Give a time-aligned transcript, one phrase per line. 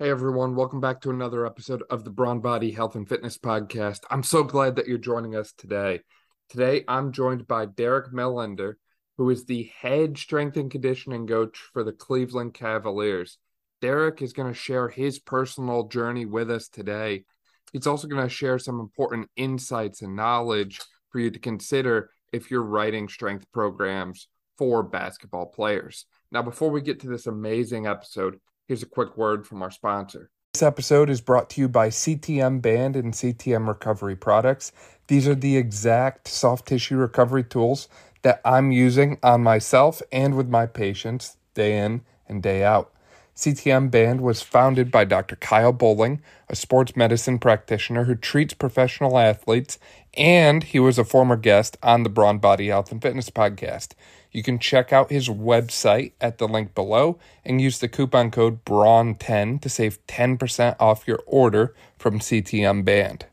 [0.00, 4.00] Hey everyone, welcome back to another episode of the Brawn Body Health and Fitness Podcast.
[4.10, 6.00] I'm so glad that you're joining us today.
[6.48, 8.74] Today I'm joined by Derek Millender,
[9.18, 13.38] who is the head strength and conditioning coach for the Cleveland Cavaliers.
[13.80, 17.24] Derek is going to share his personal journey with us today.
[17.72, 20.80] He's also going to share some important insights and knowledge
[21.10, 24.26] for you to consider if you're writing strength programs
[24.58, 26.06] for basketball players.
[26.32, 30.30] Now, before we get to this amazing episode, here's a quick word from our sponsor.
[30.52, 34.72] This episode is brought to you by CTM Band and CTM Recovery Products.
[35.08, 37.88] These are the exact soft tissue recovery tools
[38.22, 42.92] that I'm using on myself and with my patients day in and day out.
[43.36, 45.34] CTM Band was founded by Dr.
[45.34, 49.80] Kyle Bowling, a sports medicine practitioner who treats professional athletes,
[50.16, 53.92] and he was a former guest on the Brawn Body Health and Fitness podcast.
[54.30, 58.64] You can check out his website at the link below and use the coupon code
[58.64, 63.26] BRAWN10 to save 10% off your order from CTM Band.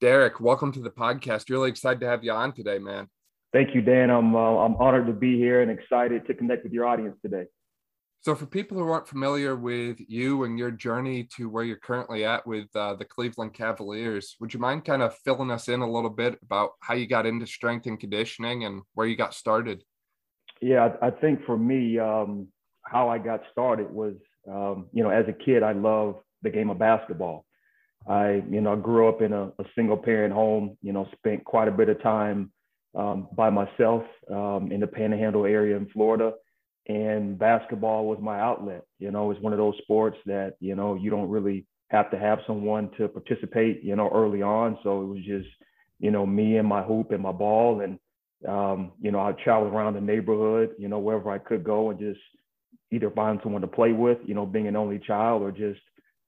[0.00, 1.50] Derek, welcome to the podcast.
[1.50, 3.08] Really excited to have you on today, man.
[3.52, 4.10] Thank you, Dan.
[4.10, 7.46] I'm uh, I'm honored to be here and excited to connect with your audience today.
[8.22, 12.22] So, for people who aren't familiar with you and your journey to where you're currently
[12.26, 15.90] at with uh, the Cleveland Cavaliers, would you mind kind of filling us in a
[15.90, 19.82] little bit about how you got into strength and conditioning and where you got started?
[20.60, 22.48] Yeah, I think for me, um,
[22.82, 26.68] how I got started was, um, you know, as a kid, I loved the game
[26.68, 27.46] of basketball.
[28.06, 31.44] I, you know, I grew up in a, a single parent home, you know, spent
[31.44, 32.52] quite a bit of time
[32.94, 36.34] um, by myself um, in the Panhandle area in Florida
[36.90, 38.84] and basketball was my outlet.
[38.98, 42.18] You know, it's one of those sports that you know you don't really have to
[42.18, 43.84] have someone to participate.
[43.84, 45.48] You know, early on, so it was just
[46.00, 47.98] you know me and my hoop and my ball, and
[48.48, 50.70] um, you know I traveled around the neighborhood.
[50.78, 52.20] You know, wherever I could go and just
[52.90, 54.18] either find someone to play with.
[54.26, 55.80] You know, being an only child or just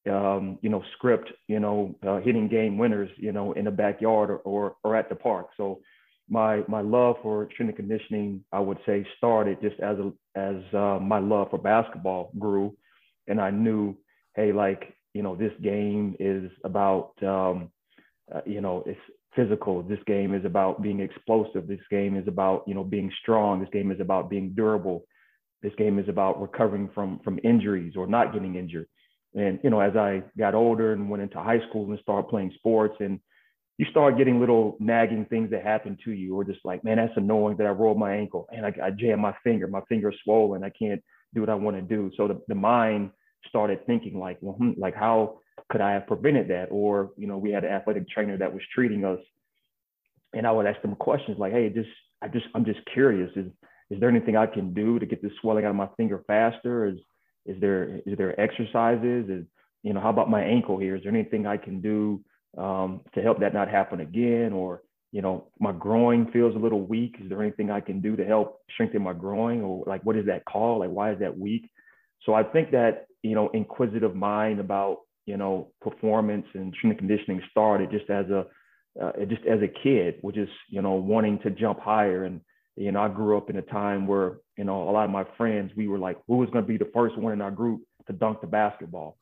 [0.09, 1.29] um, you know script.
[1.49, 3.11] You know, uh, hitting game winners.
[3.17, 5.49] You know, in the backyard or, or or at the park.
[5.57, 5.81] So
[6.33, 10.57] my my love for strength and conditioning, I would say, started just as a as
[10.73, 12.75] uh, my love for basketball grew,
[13.29, 13.95] and I knew,
[14.35, 17.71] hey, like you know, this game is about, um,
[18.35, 18.99] uh, you know, it's
[19.37, 19.83] physical.
[19.83, 21.67] This game is about being explosive.
[21.67, 23.61] This game is about you know being strong.
[23.61, 25.05] This game is about being durable.
[25.63, 28.89] This game is about recovering from from injuries or not getting injured.
[29.35, 32.53] And you know, as I got older and went into high school and started playing
[32.57, 33.21] sports and
[33.79, 37.17] you start getting little nagging things that happen to you, or just like, man, that's
[37.17, 40.63] annoying that I rolled my ankle and I, I jam my finger, my finger's swollen,
[40.63, 41.03] I can't
[41.35, 42.11] do what I want to do.
[42.17, 43.11] So the, the mind
[43.49, 45.39] started thinking like, well, hmm, like how
[45.71, 46.67] could I have prevented that?
[46.71, 49.19] Or, you know, we had an athletic trainer that was treating us,
[50.35, 51.89] and I would ask them questions like, hey, just
[52.21, 53.51] I just I'm just curious, is
[53.91, 56.87] is there anything I can do to get this swelling out of my finger faster?
[56.87, 56.99] Is
[57.47, 59.29] is there is there exercises?
[59.29, 59.45] Is
[59.83, 60.95] you know, how about my ankle here?
[60.97, 62.23] Is there anything I can do
[62.57, 64.53] um, to help that not happen again?
[64.53, 67.17] Or, you know, my groin feels a little weak.
[67.23, 69.63] Is there anything I can do to help strengthen my groin?
[69.63, 70.81] Or like, what is that called?
[70.81, 71.71] Like, why is that weak?
[72.25, 77.43] So I think that, you know, inquisitive mind about, you know, performance and strength conditioning
[77.51, 78.47] started just as a,
[79.01, 82.25] uh, just as a kid, which is, you know, wanting to jump higher.
[82.25, 82.41] And,
[82.77, 85.25] you know, I grew up in a time where, you know, a lot of my
[85.37, 87.83] friends, we were like, who was going to be the first one in our group
[88.07, 89.17] to dunk the basketball?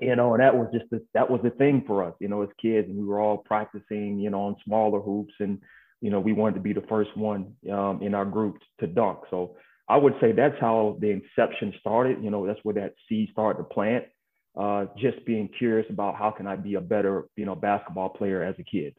[0.00, 2.42] You know, and that was just the, that was the thing for us, you know,
[2.42, 5.60] as kids, and we were all practicing, you know, on smaller hoops, and
[6.00, 9.20] you know, we wanted to be the first one um, in our group to dunk.
[9.30, 9.56] So
[9.88, 12.22] I would say that's how the inception started.
[12.22, 14.04] You know, that's where that seed started to plant.
[14.58, 18.42] Uh, just being curious about how can I be a better, you know, basketball player
[18.42, 18.94] as a kid.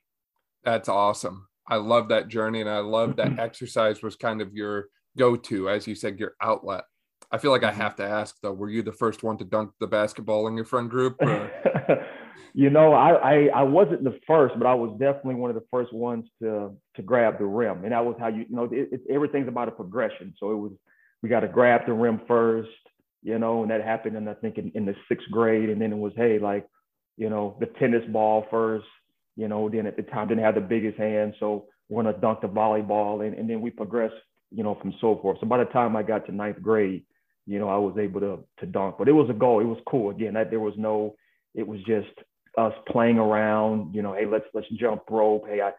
[0.64, 1.48] That's awesome.
[1.68, 4.88] I love that journey, and I love that exercise was kind of your
[5.18, 6.86] go-to, as you said, your outlet.
[7.34, 9.72] I feel like I have to ask though, were you the first one to dunk
[9.80, 11.20] the basketball in your friend group?
[12.54, 15.66] you know, I, I, I wasn't the first, but I was definitely one of the
[15.72, 18.90] first ones to to grab the rim, and that was how you you know it,
[18.92, 20.36] it, everything's about a progression.
[20.40, 20.72] So it was
[21.24, 22.70] we got to grab the rim first,
[23.24, 25.92] you know, and that happened, and I think in, in the sixth grade, and then
[25.92, 26.68] it was hey like,
[27.18, 28.86] you know, the tennis ball first,
[29.36, 32.42] you know, then at the time didn't have the biggest hand, so we're gonna dunk
[32.42, 34.14] the volleyball, and, and then we progressed,
[34.52, 35.40] you know, from so forth.
[35.42, 37.04] So by the time I got to ninth grade
[37.46, 38.96] you know, I was able to to dunk.
[38.98, 39.60] But it was a goal.
[39.60, 40.10] It was cool.
[40.10, 41.16] Again, that there was no,
[41.54, 42.10] it was just
[42.58, 43.94] us playing around.
[43.94, 45.46] You know, hey, let's let's jump rope.
[45.48, 45.72] Hey, I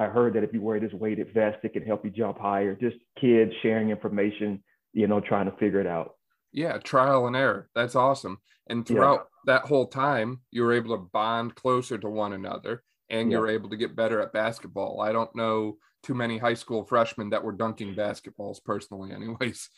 [0.00, 2.74] I heard that if you wear this weighted vest, it can help you jump higher.
[2.74, 4.62] Just kids sharing information.
[4.92, 6.14] You know, trying to figure it out.
[6.52, 7.68] Yeah, trial and error.
[7.74, 8.38] That's awesome.
[8.68, 9.54] And throughout yeah.
[9.54, 13.38] that whole time, you were able to bond closer to one another and yeah.
[13.38, 15.00] you're able to get better at basketball.
[15.00, 19.68] I don't know too many high school freshmen that were dunking basketballs personally, anyways.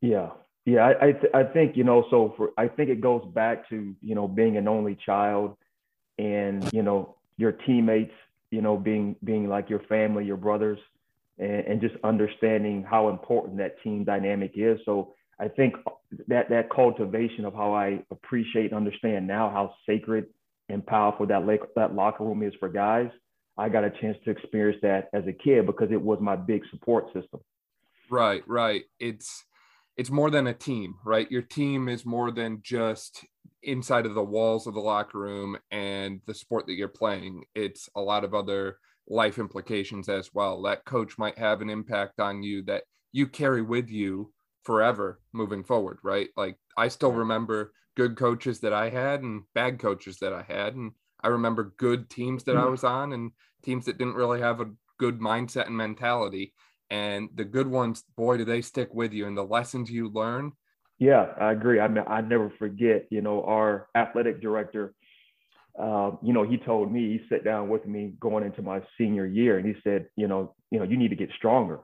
[0.00, 0.30] Yeah,
[0.66, 2.04] Yeah, I I, th- I think you know.
[2.10, 5.56] So for I think it goes back to you know being an only child,
[6.18, 8.14] and you know your teammates,
[8.50, 10.78] you know being being like your family, your brothers,
[11.38, 14.78] and, and just understanding how important that team dynamic is.
[14.84, 15.74] So I think
[16.28, 20.26] that that cultivation of how I appreciate and understand now how sacred
[20.68, 23.10] and powerful that lake, that locker room is for guys.
[23.56, 26.62] I got a chance to experience that as a kid because it was my big
[26.70, 27.40] support system.
[28.10, 28.84] Right, right.
[28.98, 29.44] It's
[29.96, 31.30] it's more than a team, right?
[31.30, 33.24] Your team is more than just
[33.62, 37.44] inside of the walls of the locker room and the sport that you're playing.
[37.54, 40.62] It's a lot of other life implications as well.
[40.62, 44.32] That coach might have an impact on you that you carry with you
[44.64, 46.28] forever moving forward, right?
[46.36, 50.74] Like I still remember good coaches that I had and bad coaches that I had.
[50.74, 50.92] And
[51.22, 52.70] I remember good teams that I mm-hmm.
[52.70, 53.30] was on and
[53.62, 56.52] teams that didn't really have a good mindset and mentality
[56.90, 60.52] and the good ones boy do they stick with you and the lessons you learn
[60.98, 61.80] yeah i agree.
[61.80, 64.94] I mean i never forget you know our athletic director
[65.78, 69.26] uh, you know he told me he sat down with me going into my senior
[69.26, 71.80] year and he said you know you know you need to get stronger.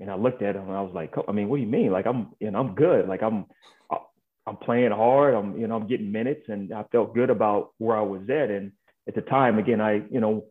[0.00, 1.90] And i looked at him and i was like i mean what do you mean?
[1.90, 3.08] Like i'm you know i'm good.
[3.08, 3.46] Like i'm
[4.46, 5.34] i'm playing hard.
[5.34, 8.50] I'm you know i'm getting minutes and i felt good about where i was at.
[8.50, 8.72] And
[9.06, 10.44] at the time again i you know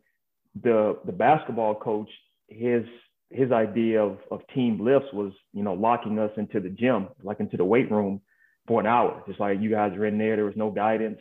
[0.62, 2.08] the the basketball coach
[2.48, 2.84] his
[3.30, 7.40] his idea of, of team lifts was, you know, locking us into the gym, like
[7.40, 8.20] into the weight room
[8.66, 9.22] for an hour.
[9.26, 11.18] Just like you guys are in there, there was no guidance,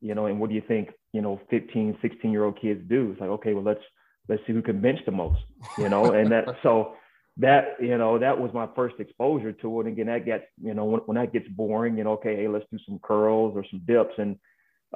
[0.00, 3.10] you know, and what do you think, you know, 15, 16 year old kids do?
[3.12, 3.82] It's like, okay, well, let's,
[4.28, 5.40] let's see who can bench the most,
[5.78, 6.94] you know, and that, so
[7.38, 9.86] that, you know, that was my first exposure to it.
[9.86, 12.48] And again, that gets, you know, when, when that gets boring, you know, okay, hey,
[12.48, 14.14] let's do some curls or some dips.
[14.18, 14.36] And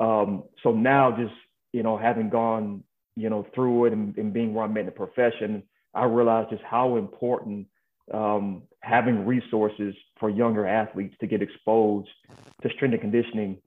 [0.01, 1.35] um, so now just,
[1.73, 2.85] you know, having gone,
[3.17, 5.63] you know, through it and, and being where I'm at in the profession,
[5.95, 7.67] I realized just how important
[8.13, 12.09] um, having resources for younger athletes to get exposed
[12.63, 13.59] to strength and conditioning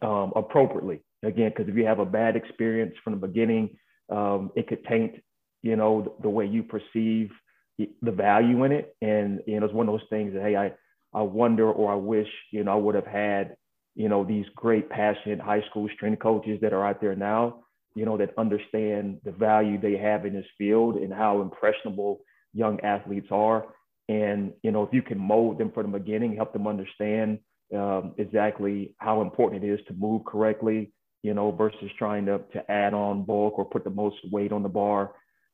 [0.00, 1.00] um, appropriately.
[1.22, 3.76] Again, because if you have a bad experience from the beginning,
[4.10, 5.14] um, it could taint,
[5.62, 7.30] you know, the, the, way you perceive
[7.78, 8.96] the value in it.
[9.00, 10.72] And you know, it's one of those things that hey, I
[11.14, 13.56] I wonder or I wish you know I would have had
[13.94, 17.60] you know these great passionate high school strength coaches that are out there now
[17.94, 22.20] you know, that understand the value they have in this field and how impressionable
[22.54, 23.66] young athletes are.
[24.08, 27.38] And, you know, if you can mold them from the beginning, help them understand
[27.74, 30.92] um, exactly how important it is to move correctly,
[31.22, 34.62] you know, versus trying to, to add on bulk or put the most weight on
[34.62, 35.12] the bar.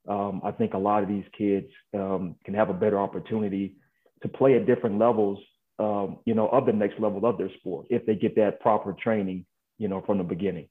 [0.09, 3.77] Um, I think a lot of these kids um, can have a better opportunity
[4.23, 5.39] to play at different levels,
[5.79, 8.95] um, you know, of the next level of their sport if they get that proper
[8.95, 9.45] training,
[9.79, 10.69] you know, from the beginning.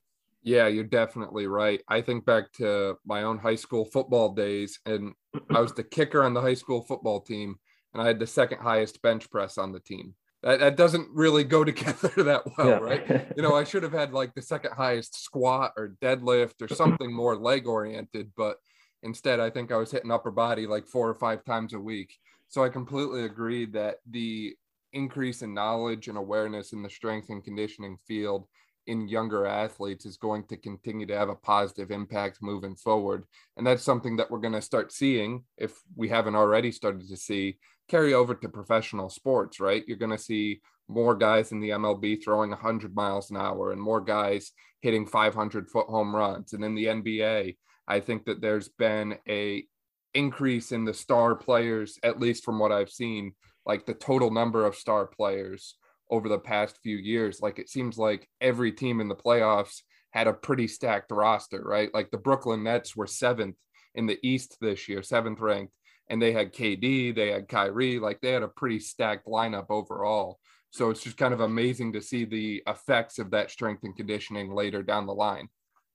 [0.48, 1.82] Yeah, you're definitely right.
[1.90, 5.14] I think back to my own high school football days, and
[5.54, 7.58] I was the kicker on the high school football team,
[7.94, 10.16] and I had the second highest bench press on the team.
[10.44, 12.78] That, that doesn't really go together that well, yeah.
[12.78, 13.28] right?
[13.36, 17.12] You know, I should have had like the second highest squat or deadlift or something
[17.12, 18.56] more leg oriented, but
[19.04, 22.16] instead, I think I was hitting upper body like four or five times a week.
[22.48, 24.56] So I completely agree that the
[24.94, 28.48] increase in knowledge and awareness in the strength and conditioning field
[28.88, 33.26] in younger athletes is going to continue to have a positive impact moving forward.
[33.56, 37.18] And that's something that we're going to start seeing, if we haven't already started to
[37.18, 37.58] see,
[37.88, 39.84] carry over to professional sports, right?
[39.88, 43.82] You're going to see more guys in the MLB throwing 100 miles an hour and
[43.82, 44.52] more guys
[44.82, 46.54] hitting 500 foot home runs.
[46.54, 49.66] And in the NBA, I think that there's been a
[50.14, 53.34] increase in the star players, at least from what I've seen,
[53.66, 55.76] like the total number of star players
[56.10, 57.42] over the past few years.
[57.42, 61.94] Like it seems like every team in the playoffs had a pretty stacked roster, right?
[61.94, 63.58] Like the Brooklyn Nets were seventh
[63.96, 65.76] in the East this year, seventh ranked,
[66.10, 70.40] and they had KD, they had Kyrie, like they had a pretty stacked lineup overall.
[70.70, 74.54] So it's just kind of amazing to see the effects of that strength and conditioning
[74.54, 75.50] later down the line.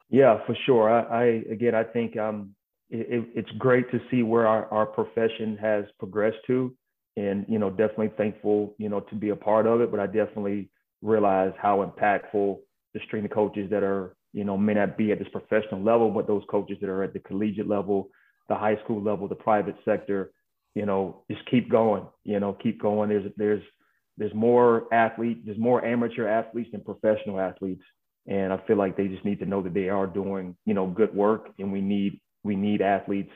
[0.09, 0.90] Yeah, for sure.
[0.90, 2.54] I, I again, I think um,
[2.90, 6.75] it, it's great to see where our, our profession has progressed to
[7.16, 10.07] and you know definitely thankful you know to be a part of it but i
[10.07, 10.71] definitely
[11.02, 12.59] realize how impactful
[12.95, 16.11] the string of coaches that are you know may not be at this professional level
[16.11, 18.09] but those coaches that are at the collegiate level
[18.49, 20.33] the high school level the private sector
[20.75, 23.09] you know just keep going you know keep going.
[23.09, 23.62] There's there's
[24.19, 27.83] there's more athletes there's more amateur athletes than professional athletes
[28.26, 30.87] and i feel like they just need to know that they are doing you know
[30.87, 33.31] good work and we need we need athletes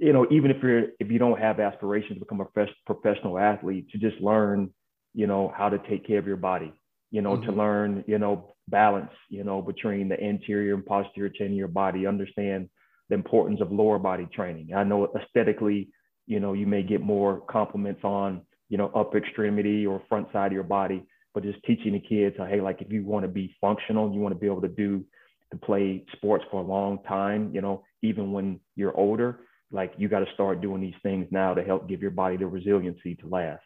[0.00, 3.88] you know, even if you're if you don't have aspirations to become a professional athlete,
[3.90, 4.70] to just learn,
[5.14, 6.72] you know, how to take care of your body,
[7.10, 7.50] you know, mm-hmm.
[7.50, 11.68] to learn, you know, balance, you know, between the anterior and posterior chain of your
[11.68, 12.68] body, understand
[13.08, 14.74] the importance of lower body training.
[14.74, 15.90] I know aesthetically,
[16.26, 20.46] you know, you may get more compliments on you know, upper extremity or front side
[20.46, 21.02] of your body,
[21.34, 24.32] but just teaching the kids, hey, like if you want to be functional, you want
[24.32, 25.04] to be able to do
[25.52, 29.40] to play sports for a long time, you know, even when you're older,
[29.72, 32.46] like you got to start doing these things now to help give your body the
[32.46, 33.62] resiliency to last.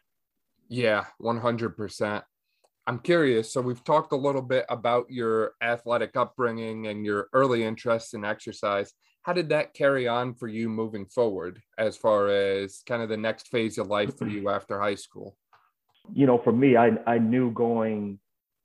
[0.69, 2.23] Yeah, 100%.
[2.87, 3.51] I'm curious.
[3.51, 8.23] So, we've talked a little bit about your athletic upbringing and your early interest in
[8.23, 8.93] exercise.
[9.23, 13.17] How did that carry on for you moving forward as far as kind of the
[13.17, 15.35] next phase of life for you after high school?
[16.13, 18.19] You know, for me, I, I knew going,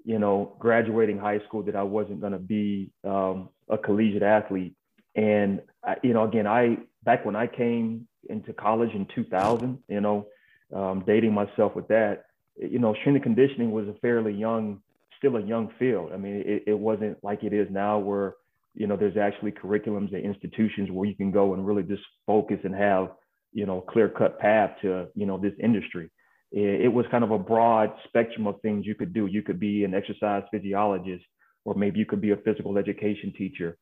[0.05, 4.75] you know, graduating high school that I wasn't going to be um, a collegiate athlete.
[5.15, 10.01] And, I, you know, again, I, back when I came into college in 2000, you
[10.01, 10.27] know,
[10.75, 12.25] um, dating myself with that,
[12.57, 14.81] you know, strength and conditioning was a fairly young,
[15.19, 16.11] still a young field.
[16.13, 18.35] I mean, it, it wasn't like it is now where,
[18.75, 22.59] you know, there's actually curriculums and institutions where you can go and really just focus
[22.65, 23.11] and have,
[23.53, 26.11] you know, clear cut path to, you know, this industry.
[26.53, 29.27] It, it was kind of a broad spectrum of things you could do.
[29.27, 31.25] You could be an exercise physiologist,
[31.65, 33.77] or maybe you could be a physical education teacher.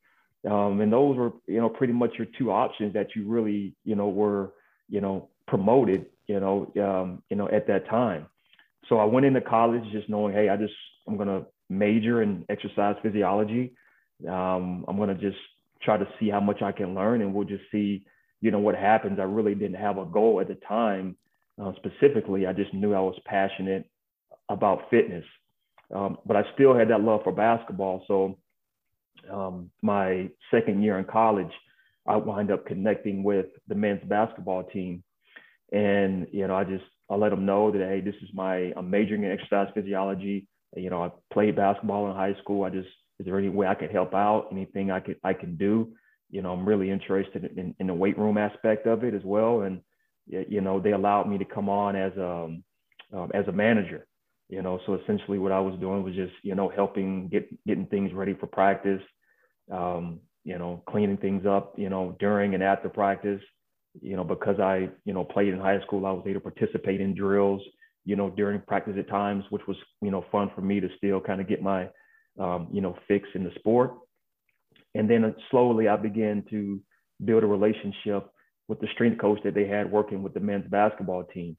[0.49, 3.97] Um, and those were, you know, pretty much your two options that you really, you
[3.97, 4.53] know, were,
[4.89, 8.27] you know, promoted, you know, um, you know, at that time.
[8.89, 10.75] So I went into college just knowing, hey, I just
[11.07, 13.73] I'm gonna major in exercise physiology.
[14.29, 15.39] Um, I'm gonna just
[15.83, 18.05] try to see how much I can learn, and we'll just see,
[18.41, 19.19] you know, what happens.
[19.19, 21.17] I really didn't have a goal at the time
[21.61, 22.47] uh, specifically.
[22.47, 23.89] I just knew I was passionate
[24.49, 25.25] about fitness,
[25.95, 28.05] um, but I still had that love for basketball.
[28.07, 28.39] So
[29.31, 31.53] um, my second year in college,
[32.07, 35.03] I wind up connecting with the men's basketball team,
[35.73, 38.91] and you know, I just I let them know that hey, this is my I'm
[38.91, 40.47] majoring in exercise physiology.
[40.77, 42.65] You know, I played basketball in high school.
[42.65, 44.49] I just is there any way I could help out?
[44.53, 45.93] Anything I could I can do?
[46.31, 49.63] You know, I'm really interested in, in the weight room aspect of it as well.
[49.63, 49.81] And
[50.27, 52.65] you know, they allowed me to come on as a um,
[53.13, 54.07] um, as a manager.
[54.49, 57.87] You know, so essentially what I was doing was just you know helping get getting
[57.87, 59.03] things ready for practice.
[59.71, 61.75] Um, you know, cleaning things up.
[61.79, 63.43] You know, during and after practice
[64.01, 67.01] you know, because I, you know, played in high school, I was able to participate
[67.01, 67.63] in drills,
[68.05, 71.21] you know, during practice at times, which was, you know, fun for me to still
[71.21, 71.89] kind of get my,
[72.39, 73.93] um, you know, fix in the sport.
[74.95, 76.81] And then slowly I began to
[77.25, 78.29] build a relationship
[78.69, 81.57] with the strength coach that they had working with the men's basketball team.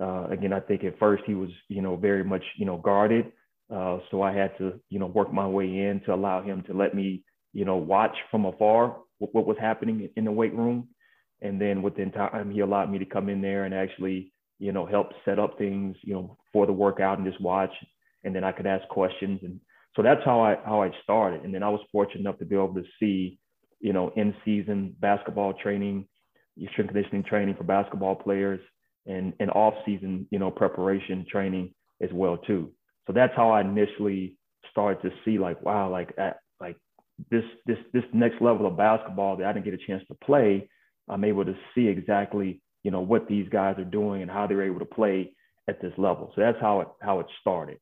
[0.00, 3.32] Uh, again, I think at first he was, you know, very much, you know, guarded.
[3.72, 6.74] Uh, so I had to, you know, work my way in to allow him to
[6.74, 10.88] let me, you know, watch from afar what, what was happening in the weight room
[11.42, 14.86] and then within time, he allowed me to come in there and actually, you know,
[14.86, 17.72] help set up things, you know, for the workout and just watch.
[18.22, 19.40] And then I could ask questions.
[19.42, 19.60] And
[19.96, 21.42] so that's how I how I started.
[21.42, 23.40] And then I was fortunate enough to be able to see,
[23.80, 26.06] you know, in season basketball training,
[26.70, 28.60] strength conditioning training for basketball players,
[29.06, 32.72] and and off season, you know, preparation training as well too.
[33.06, 34.36] So that's how I initially
[34.70, 36.76] started to see like, wow, like at, like
[37.30, 40.68] this this this next level of basketball that I didn't get a chance to play
[41.08, 44.64] I'm able to see exactly, you know, what these guys are doing and how they're
[44.64, 45.32] able to play
[45.68, 46.32] at this level.
[46.34, 47.78] So that's how it how it started.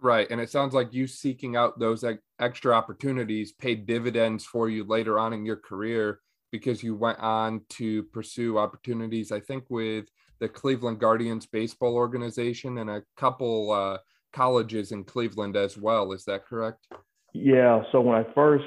[0.00, 2.04] Right, and it sounds like you seeking out those
[2.40, 7.62] extra opportunities paid dividends for you later on in your career because you went on
[7.70, 9.30] to pursue opportunities.
[9.30, 10.06] I think with
[10.42, 13.98] the Cleveland Guardians baseball organization and a couple uh,
[14.32, 16.12] colleges in Cleveland as well.
[16.12, 16.86] Is that correct?
[17.32, 17.82] Yeah.
[17.92, 18.64] So when I first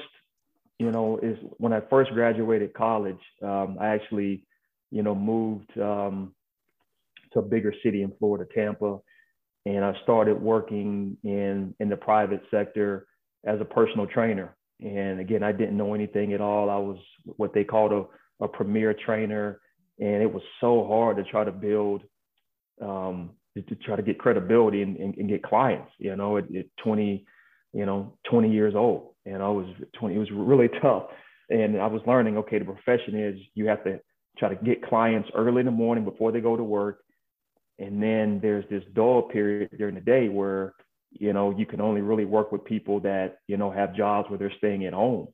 [0.78, 4.44] you know, is when I first graduated college, um, I actually,
[4.90, 6.34] you know, moved um,
[7.32, 8.98] to a bigger city in Florida, Tampa,
[9.64, 13.06] and I started working in in the private sector
[13.46, 14.54] as a personal trainer.
[14.80, 16.68] And again, I didn't know anything at all.
[16.68, 19.60] I was what they called a, a premier trainer,
[19.98, 22.02] and it was so hard to try to build,
[22.80, 25.90] um, to, try to get credibility and, and, and get clients.
[25.98, 27.24] You know, at, at 20,
[27.72, 29.66] you know, 20 years old and I was
[29.98, 30.14] 20.
[30.14, 31.04] It was really tough,
[31.50, 32.38] and I was learning.
[32.38, 34.00] Okay, the profession is you have to
[34.38, 37.00] try to get clients early in the morning before they go to work,
[37.78, 40.74] and then there's this dull period during the day where
[41.10, 44.38] you know you can only really work with people that you know have jobs where
[44.38, 45.28] they're staying at home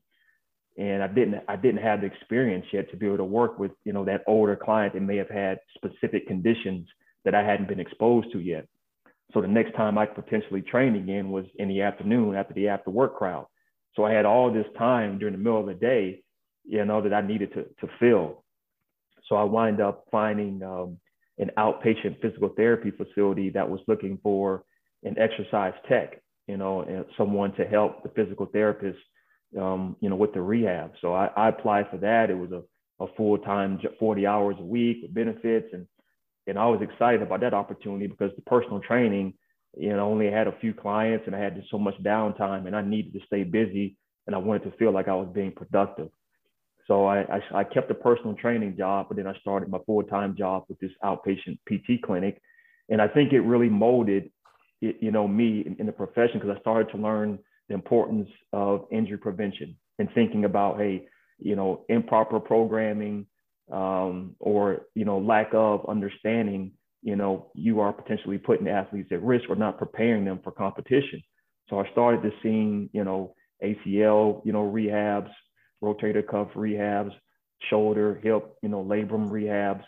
[0.77, 3.71] and i didn't i didn't have the experience yet to be able to work with
[3.83, 6.87] you know that older client that may have had specific conditions
[7.25, 8.67] that i hadn't been exposed to yet
[9.33, 12.67] so the next time i could potentially train again was in the afternoon after the
[12.67, 13.45] after work crowd
[13.95, 16.23] so I had all this time during the middle of the day,
[16.65, 18.43] you know, that I needed to, to fill.
[19.27, 20.97] So I wind up finding um,
[21.37, 24.63] an outpatient physical therapy facility that was looking for
[25.03, 28.99] an exercise tech, you know, and someone to help the physical therapist,
[29.59, 30.93] um, you know, with the rehab.
[31.01, 32.29] So I, I applied for that.
[32.29, 32.63] It was a,
[33.03, 35.67] a full time, 40 hours a week with benefits.
[35.73, 35.87] And
[36.47, 39.33] And I was excited about that opportunity because the personal training,
[39.77, 42.75] you know, only had a few clients and I had just so much downtime and
[42.75, 46.09] I needed to stay busy and I wanted to feel like I was being productive.
[46.87, 50.35] So I, I, I kept a personal training job, but then I started my full-time
[50.37, 52.41] job with this outpatient PT clinic.
[52.89, 54.31] And I think it really molded,
[54.81, 57.39] it, you know, me in, in the profession because I started to learn
[57.69, 61.05] the importance of injury prevention and thinking about, hey,
[61.39, 63.25] you know, improper programming
[63.71, 69.23] um, or, you know, lack of understanding, you know, you are potentially putting athletes at
[69.23, 71.21] risk or not preparing them for competition.
[71.69, 75.31] So I started to see, you know, ACL, you know, rehabs,
[75.83, 77.11] rotator cuff rehabs,
[77.69, 79.83] shoulder, hip, you know, labrum rehabs.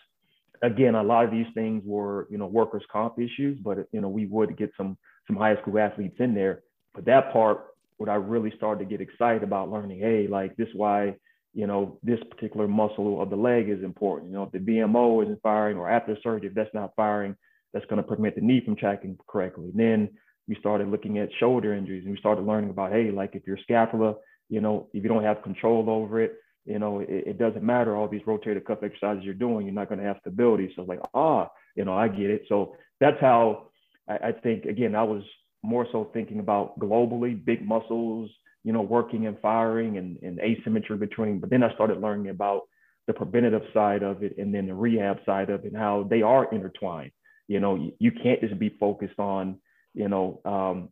[0.62, 4.08] Again, a lot of these things were, you know, workers' comp issues, but you know,
[4.08, 6.62] we would get some some high school athletes in there.
[6.96, 7.66] But that part,
[7.98, 11.14] what I really started to get excited about learning, hey, like this why,
[11.54, 14.30] you know, this particular muscle of the leg is important.
[14.32, 17.36] You know, if the VMO isn't firing or after surgery, if that's not firing,
[17.72, 19.70] that's going to prevent the knee from tracking correctly.
[19.74, 20.08] Then
[20.48, 23.58] we started looking at shoulder injuries and we started learning about, hey, like if your
[23.62, 24.14] scapula,
[24.48, 27.96] you know, if you don't have control over it, you know, it, it doesn't matter
[27.96, 30.72] all these rotator cuff exercises you're doing, you're not going to have stability.
[30.74, 32.42] So like, ah, you know, I get it.
[32.48, 33.68] So that's how
[34.08, 35.22] I, I think, again, I was
[35.66, 38.30] more so thinking about globally, big muscles,
[38.64, 42.62] you know, working and firing and, and asymmetry between, but then I started learning about
[43.06, 46.22] the preventative side of it and then the rehab side of it and how they
[46.22, 47.12] are intertwined.
[47.48, 49.58] You know, you, you can't just be focused on,
[49.94, 50.88] you know, um,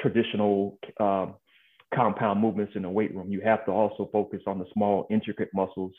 [0.00, 1.34] traditional um,
[1.94, 3.30] compound movements in the weight room.
[3.30, 5.92] You have to also focus on the small, intricate muscles,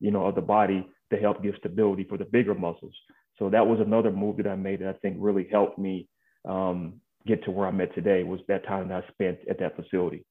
[0.00, 2.94] you know, of the body to help give stability for the bigger muscles.
[3.38, 6.08] So that was another move that I made that I think really helped me
[6.48, 8.22] um, get to where I'm at today.
[8.22, 10.24] Was that time that I spent at that facility.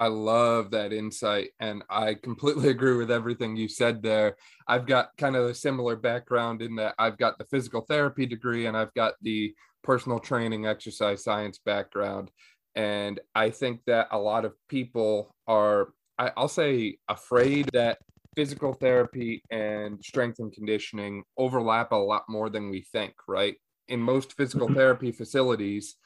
[0.00, 1.50] I love that insight.
[1.60, 4.36] And I completely agree with everything you said there.
[4.66, 8.66] I've got kind of a similar background in that I've got the physical therapy degree
[8.66, 12.30] and I've got the personal training exercise science background.
[12.74, 15.88] And I think that a lot of people are,
[16.18, 17.98] I'll say, afraid that
[18.36, 23.56] physical therapy and strength and conditioning overlap a lot more than we think, right?
[23.88, 24.76] In most physical mm-hmm.
[24.76, 25.96] therapy facilities,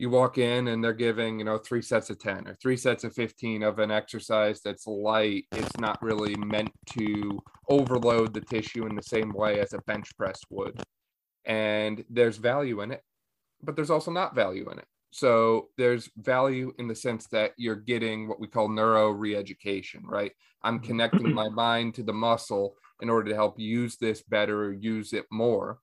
[0.00, 3.04] you walk in and they're giving you know three sets of 10 or three sets
[3.04, 5.44] of 15 of an exercise that's light.
[5.52, 10.16] It's not really meant to overload the tissue in the same way as a bench
[10.16, 10.82] press would.
[11.44, 13.02] And there's value in it
[13.62, 14.86] but there's also not value in it.
[15.12, 20.32] So there's value in the sense that you're getting what we call neuro re-education right?
[20.62, 20.86] I'm mm-hmm.
[20.86, 25.12] connecting my mind to the muscle in order to help use this better or use
[25.12, 25.78] it more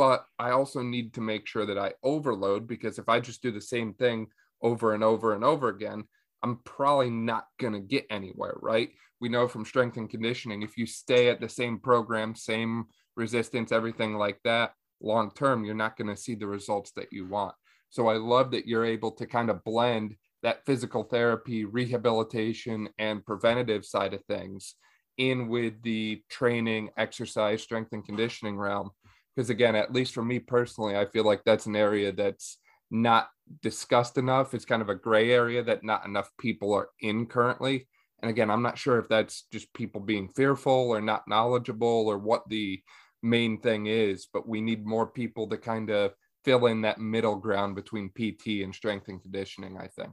[0.00, 3.52] but I also need to make sure that I overload because if I just do
[3.52, 4.28] the same thing
[4.62, 6.04] over and over and over again,
[6.42, 8.88] I'm probably not going to get anywhere, right?
[9.20, 13.72] We know from strength and conditioning, if you stay at the same program, same resistance,
[13.72, 17.54] everything like that, long term, you're not going to see the results that you want.
[17.90, 23.26] So I love that you're able to kind of blend that physical therapy, rehabilitation, and
[23.26, 24.76] preventative side of things
[25.18, 28.92] in with the training, exercise, strength, and conditioning realm
[29.34, 32.58] because again at least for me personally i feel like that's an area that's
[32.90, 33.28] not
[33.62, 34.54] discussed enough.
[34.54, 37.88] It's kind of a gray area that not enough people are in currently.
[38.22, 42.18] And again i'm not sure if that's just people being fearful or not knowledgeable or
[42.18, 42.82] what the
[43.22, 46.12] main thing is but we need more people to kind of
[46.44, 50.12] fill in that middle ground between pt and strength and conditioning i think.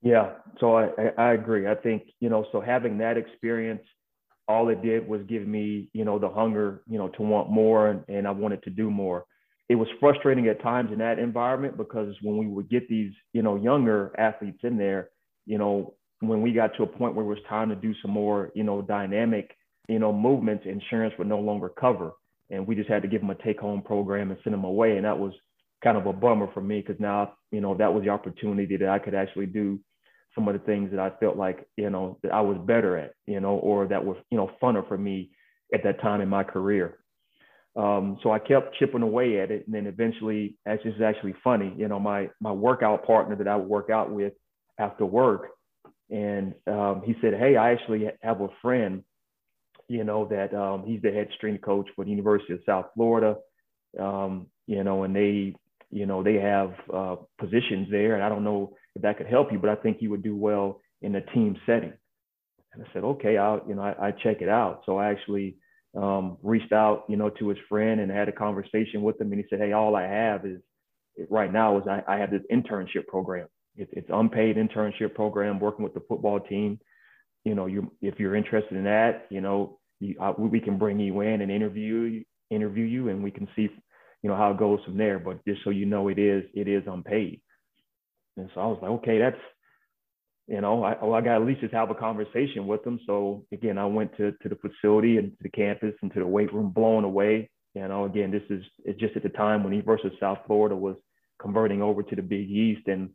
[0.00, 0.32] Yeah.
[0.60, 0.88] So i
[1.18, 1.68] i agree.
[1.68, 3.84] I think you know so having that experience
[4.48, 7.88] all it did was give me, you know, the hunger, you know, to want more
[7.88, 9.24] and, and I wanted to do more.
[9.68, 13.42] It was frustrating at times in that environment because when we would get these, you
[13.42, 15.10] know, younger athletes in there,
[15.46, 18.10] you know, when we got to a point where it was time to do some
[18.10, 19.56] more, you know, dynamic,
[19.88, 22.12] you know, movements, insurance would no longer cover.
[22.50, 24.96] And we just had to give them a take home program and send them away.
[24.96, 25.32] And that was
[25.82, 28.88] kind of a bummer for me because now, you know, that was the opportunity that
[28.88, 29.78] I could actually do
[30.34, 33.12] some of the things that I felt like, you know, that I was better at,
[33.26, 35.30] you know, or that were, you know, funner for me
[35.74, 36.98] at that time in my career.
[37.76, 39.66] Um, so I kept chipping away at it.
[39.66, 43.56] And then eventually, that's just actually funny, you know, my, my workout partner that I
[43.56, 44.32] would work out with
[44.78, 45.48] after work.
[46.10, 49.04] And um, he said, Hey, I actually have a friend,
[49.88, 53.36] you know, that um, he's the head strength coach for the University of South Florida.
[53.98, 55.54] Um, you know, and they,
[55.90, 58.14] you know, they have uh, positions there.
[58.14, 60.36] And I don't know if that could help you, but I think you would do
[60.36, 61.92] well in a team setting.
[62.72, 64.82] And I said, okay, I'll, you know, I, I check it out.
[64.86, 65.56] So I actually
[65.96, 69.32] um, reached out, you know, to his friend and had a conversation with him.
[69.32, 70.60] And he said, hey, all I have is
[71.28, 73.48] right now is I, I have this internship program.
[73.76, 76.78] It, it's unpaid internship program working with the football team.
[77.44, 81.00] You know, you if you're interested in that, you know, you, I, we can bring
[81.00, 83.68] you in and interview interview you and we can see,
[84.22, 85.18] you know, how it goes from there.
[85.18, 87.40] But just so you know, it is it is unpaid.
[88.40, 89.40] And so I was like, okay, that's
[90.50, 92.98] you know, I, I got at least just have a conversation with them.
[93.06, 96.26] So again, I went to to the facility and to the campus and to the
[96.26, 97.48] weight room, blown away.
[97.74, 100.74] You know, again, this is it's just at the time when University of South Florida
[100.74, 100.96] was
[101.40, 103.10] converting over to the Big East, and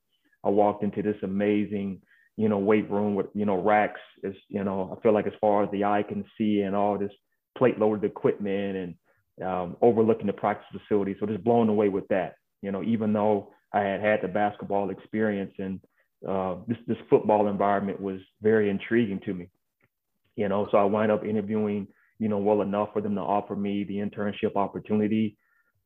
[0.45, 2.01] I walked into this amazing,
[2.37, 3.99] you know, weight room with you know racks.
[4.23, 6.97] As you know, I feel like as far as the eye can see, and all
[6.97, 7.11] this
[7.57, 11.17] plate loaded equipment and um, overlooking the practice facility.
[11.19, 12.35] So just blown away with that.
[12.61, 15.79] You know, even though I had had the basketball experience and
[16.27, 19.49] uh, this this football environment was very intriguing to me.
[20.35, 23.55] You know, so I wind up interviewing, you know, well enough for them to offer
[23.55, 25.37] me the internship opportunity,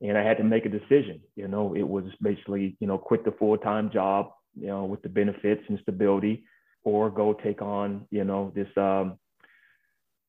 [0.02, 1.20] and I had to make a decision.
[1.36, 5.02] You know, it was basically, you know, quit the full time job, you know, with
[5.02, 6.44] the benefits and stability,
[6.84, 9.18] or go take on, you know, this um,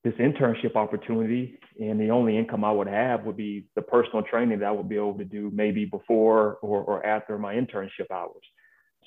[0.03, 4.59] this internship opportunity and the only income I would have would be the personal training
[4.59, 8.43] that I would be able to do maybe before or, or after my internship hours.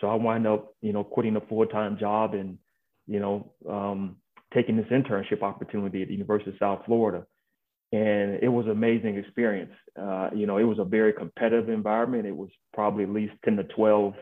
[0.01, 2.59] So I wind up, you know, quitting a full-time job and,
[3.07, 4.17] you know, um,
[4.53, 7.27] taking this internship opportunity at the University of South Florida.
[7.93, 9.73] And it was an amazing experience.
[10.01, 12.27] Uh, you know, it was a very competitive environment.
[12.27, 14.15] It was probably at least 10 to 12,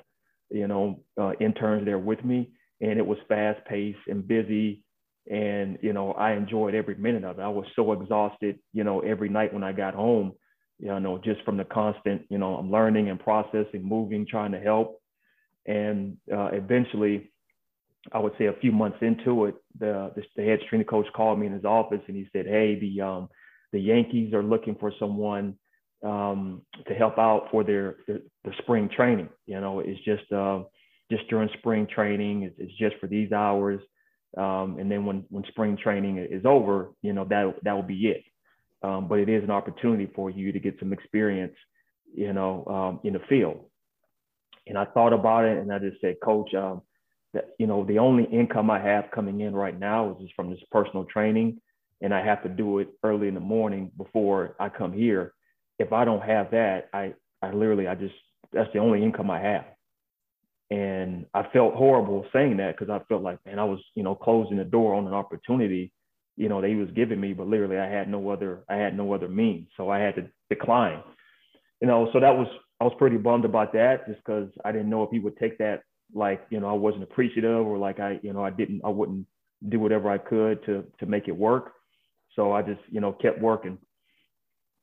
[0.51, 2.51] you know, uh, interns there with me.
[2.81, 4.83] And it was fast paced and busy
[5.31, 7.43] and, you know, I enjoyed every minute of it.
[7.43, 10.33] I was so exhausted, you know, every night when I got home,
[10.79, 14.61] you know, just from the constant, you know, I'm learning and processing, moving, trying to
[14.61, 15.01] help.
[15.65, 17.31] And uh, eventually,
[18.13, 21.39] I would say a few months into it, the, the, the head strength coach called
[21.39, 23.29] me in his office and he said, Hey, the, um,
[23.73, 25.57] the Yankees are looking for someone
[26.05, 28.19] um, to help out for their, their,
[28.59, 29.29] spring training.
[29.47, 30.65] You know, it's just, uh,
[31.13, 33.81] just during spring training, it's, it's just for these hours
[34.37, 38.09] um, and then when when spring training is over, you know that that will be
[38.09, 38.25] it.
[38.83, 41.55] Um, but it is an opportunity for you to get some experience,
[42.15, 43.67] you know, um, in the field.
[44.67, 46.83] And I thought about it, and I just said, Coach, um,
[47.35, 50.51] that you know the only income I have coming in right now is just from
[50.51, 51.61] this personal training,
[52.01, 55.35] and I have to do it early in the morning before I come here.
[55.79, 58.15] If I don't have that, I I literally I just
[58.53, 59.65] that's the only income I have.
[60.73, 64.15] And I felt horrible saying that because I felt like, man, I was, you know,
[64.15, 65.93] closing the door on an opportunity,
[66.39, 68.97] you know, that he was giving me, but literally I had no other, I had
[68.97, 69.69] no other means.
[69.77, 71.03] So I had to decline.
[71.83, 72.47] You know, so that was,
[72.81, 75.59] I was pretty bummed about that just because I didn't know if he would take
[75.59, 75.83] that
[76.15, 79.27] like, you know, I wasn't appreciative or like I, you know, I didn't, I wouldn't
[79.69, 81.73] do whatever I could to to make it work.
[82.35, 83.77] So I just, you know, kept working.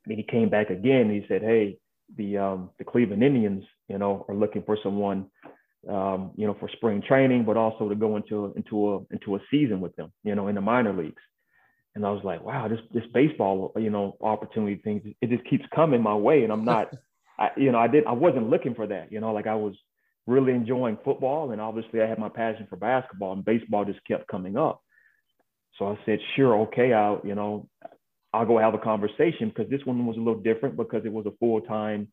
[0.05, 1.09] And he came back again.
[1.09, 1.79] he said, Hey,
[2.15, 5.27] the um, the Cleveland Indians, you know, are looking for someone
[5.87, 9.39] um, you know, for spring training, but also to go into into a into a
[9.49, 11.21] season with them, you know, in the minor leagues.
[11.95, 15.65] And I was like, wow, this this baseball, you know, opportunity things, it just keeps
[15.73, 16.93] coming my way, and I'm not,
[17.39, 19.75] I, you know, I did, I wasn't looking for that, you know, like I was
[20.27, 24.27] really enjoying football, and obviously I had my passion for basketball, and baseball just kept
[24.27, 24.81] coming up.
[25.77, 27.69] So I said, sure, okay, I'll, you know,
[28.33, 31.25] I'll go have a conversation because this one was a little different because it was
[31.25, 32.09] a full time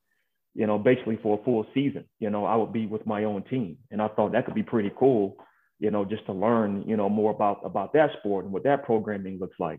[0.57, 2.05] you know, basically for a full season.
[2.19, 4.63] You know, I would be with my own team, and I thought that could be
[4.63, 5.37] pretty cool.
[5.79, 8.85] You know, just to learn, you know, more about about that sport and what that
[8.85, 9.79] programming looks like.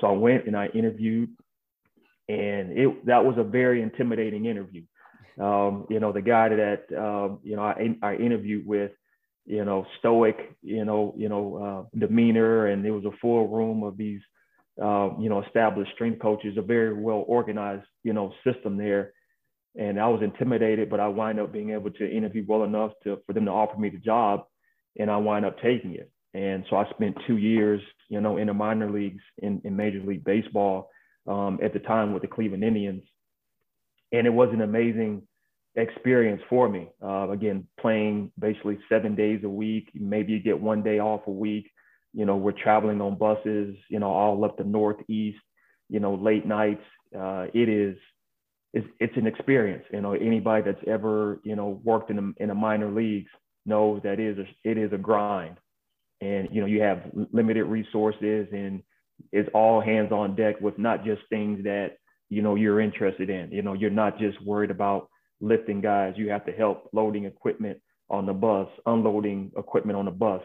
[0.00, 1.30] So I went and I interviewed,
[2.28, 4.84] and it that was a very intimidating interview.
[5.40, 8.92] Um, you know, the guy that um, you know I, I interviewed with,
[9.44, 13.82] you know, stoic, you know, you know, uh, demeanor, and it was a full room
[13.82, 14.20] of these,
[14.80, 19.12] uh, you know, established strength coaches, a very well organized, you know, system there
[19.78, 23.18] and I was intimidated, but I wind up being able to interview well enough to
[23.26, 24.44] for them to offer me the job,
[24.98, 26.10] and I wind up taking it.
[26.34, 30.00] And so I spent two years, you know, in the minor leagues in, in Major
[30.00, 30.90] League Baseball
[31.26, 33.02] um, at the time with the Cleveland Indians,
[34.12, 35.22] and it was an amazing
[35.76, 36.88] experience for me.
[37.02, 41.30] Uh, again, playing basically seven days a week, maybe you get one day off a
[41.30, 41.70] week.
[42.14, 45.38] You know, we're traveling on buses, you know, all up the Northeast.
[45.88, 46.82] You know, late nights.
[47.16, 47.96] Uh, it is
[48.76, 49.84] it's, it's an experience.
[49.90, 53.30] You know, anybody that's ever, you know, worked in a, in a minor leagues
[53.64, 55.56] knows that it is a, it is a grind.
[56.20, 58.82] And, you know, you have limited resources and
[59.32, 61.96] it's all hands on deck with not just things that,
[62.28, 63.50] you know, you're interested in.
[63.50, 65.08] You know, you're not just worried about
[65.40, 66.14] lifting guys.
[66.16, 67.78] You have to help loading equipment
[68.10, 70.42] on the bus, unloading equipment on the bus.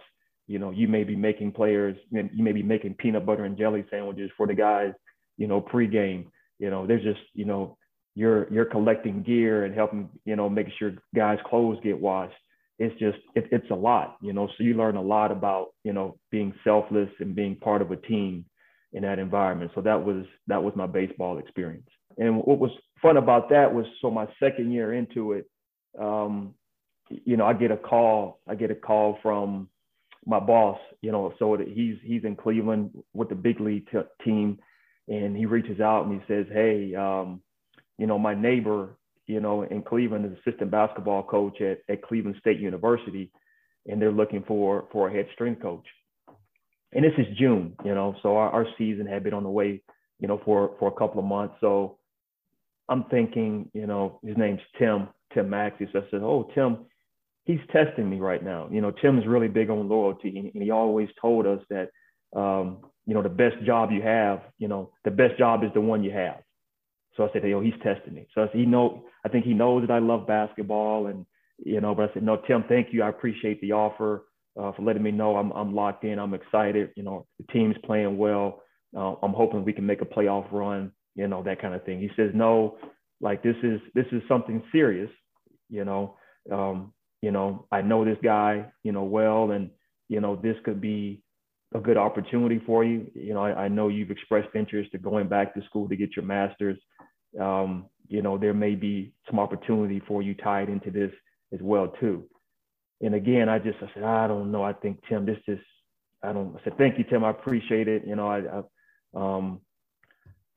[0.48, 3.86] You know, you may be making players, you may be making peanut butter and jelly
[3.89, 4.94] sandwiches for the guys,
[5.38, 6.28] you know, pregame.
[6.60, 7.78] You know, there's just, you know,
[8.15, 12.34] you're you're collecting gear and helping you know making sure guys clothes get washed
[12.80, 15.93] it's just it, it's a lot you know so you learn a lot about you
[15.93, 18.45] know being selfless and being part of a team
[18.93, 19.71] in that environment.
[19.76, 21.88] So that was that was my baseball experience.
[22.17, 22.71] And what was
[23.02, 25.50] fun about that was so my second year into it,
[26.00, 26.54] um,
[27.10, 28.39] you know, I get a call.
[28.47, 29.69] I get a call from
[30.26, 30.80] my boss.
[31.02, 34.60] You know, so he's he's in Cleveland with the big league t- team,
[35.08, 37.41] and he reaches out and he says, "Hey, um,
[38.02, 42.36] you know, my neighbor, you know, in Cleveland is assistant basketball coach at, at Cleveland
[42.40, 43.30] State University,
[43.86, 45.86] and they're looking for for a head strength coach."
[46.94, 49.84] And this is June, you know, so our, our season had been on the way,
[50.20, 51.54] you know, for for a couple of months.
[51.62, 52.00] So
[52.90, 55.88] I'm thinking, you know, his name's Tim, Tim Maxey.
[55.94, 56.80] So I said, Oh, Tim,
[57.46, 58.68] he's testing me right now.
[58.72, 61.90] You know, Tim is really big on loyalty, and he always told us that,
[62.36, 65.82] um, you know, the best job you have, you know, the best job is the
[65.82, 66.42] one you have.
[67.17, 68.28] So I said, yo, he's testing me.
[68.34, 71.26] So I said, he know, I think he knows that I love basketball, and
[71.63, 73.04] you know, but I said, no, Tim, thank you.
[73.04, 74.26] I appreciate the offer
[74.60, 76.19] uh, for letting me know I'm I'm locked in.
[76.19, 76.91] I'm excited.
[76.95, 78.62] You know, the team's playing well.
[78.95, 80.91] Uh, I'm hoping we can make a playoff run.
[81.15, 82.00] You know, that kind of thing.
[82.00, 82.78] He says, no,
[83.19, 85.10] like this is this is something serious.
[85.69, 86.17] You know,
[86.52, 89.69] um, you know, I know this guy, you know, well, and
[90.10, 91.21] you know, this could be
[91.74, 93.10] a good opportunity for you.
[93.13, 96.15] You know, I, I know you've expressed interest to going back to school to get
[96.15, 96.78] your master's.
[97.39, 101.12] Um, you know, there may be some opportunity for you tied into this
[101.54, 102.26] as well too.
[103.02, 104.63] And again, I just I said I don't know.
[104.63, 105.63] I think Tim, this just
[106.24, 106.56] I don't.
[106.56, 107.24] I said thank you, Tim.
[107.24, 108.04] I appreciate it.
[108.06, 109.62] You know, I, I um,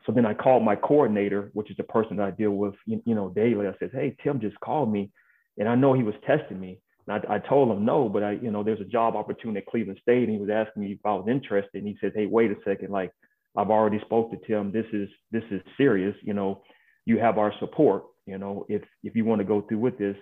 [0.07, 3.03] so then I called my coordinator, which is the person that I deal with, you,
[3.07, 3.67] you know, daily.
[3.67, 5.11] I said, hey, Tim just called me
[5.59, 6.81] and I know he was testing me.
[7.07, 9.67] And I, I told him no, but I, you know, there's a job opportunity at
[9.67, 11.79] Cleveland State, and he was asking me if I was interested.
[11.79, 13.13] And he said, "Hey, wait a second, like
[13.57, 14.73] I've already spoke to Tim.
[14.73, 16.17] This is this is serious.
[16.23, 16.63] You know,
[17.07, 18.05] you have our support.
[18.27, 20.17] You know, if if you want to go through with this,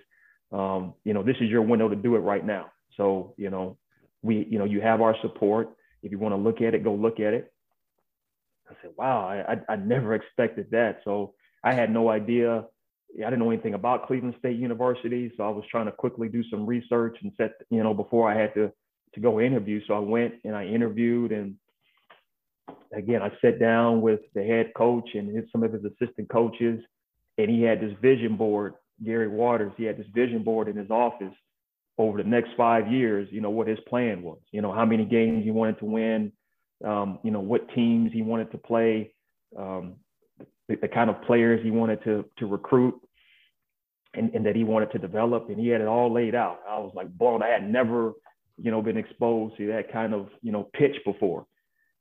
[0.51, 2.71] um, you know, this is your window to do it right now.
[2.97, 3.77] So, you know,
[4.21, 5.69] we, you know, you have our support.
[6.03, 7.51] If you want to look at it, go look at it.
[8.69, 10.99] I said, wow, I, I, I never expected that.
[11.03, 12.65] So I had no idea
[13.19, 16.43] I didn't know anything about Cleveland State University, so I was trying to quickly do
[16.49, 18.71] some research and set, you know, before I had to
[19.13, 19.79] to go interview.
[19.85, 21.55] So I went and I interviewed, and
[22.93, 26.79] again, I sat down with the head coach and some of his assistant coaches,
[27.37, 28.75] and he had this vision board.
[29.03, 31.33] Gary Waters, he had this vision board in his office
[31.97, 33.27] over the next five years.
[33.31, 34.39] You know what his plan was.
[34.51, 36.31] You know how many games he wanted to win.
[36.85, 39.13] Um, you know what teams he wanted to play.
[39.57, 39.95] Um,
[40.67, 42.99] the, the, kind of players he wanted to to recruit
[44.13, 46.59] and, and that he wanted to develop and he had it all laid out.
[46.67, 47.43] I was like blown.
[47.43, 48.13] I had never,
[48.57, 51.45] you know, been exposed to that kind of, you know, pitch before.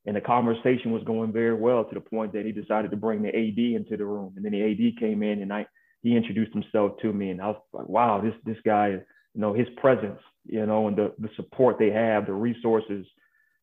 [0.05, 3.23] And the conversation was going very well to the point that he decided to bring
[3.23, 4.35] the AD into the room.
[4.37, 5.67] And then the AD came in and I
[6.03, 9.55] he introduced himself to me and I was like, wow, this this guy, you know,
[9.55, 13.07] his presence, you know, and the the support they have, the resources,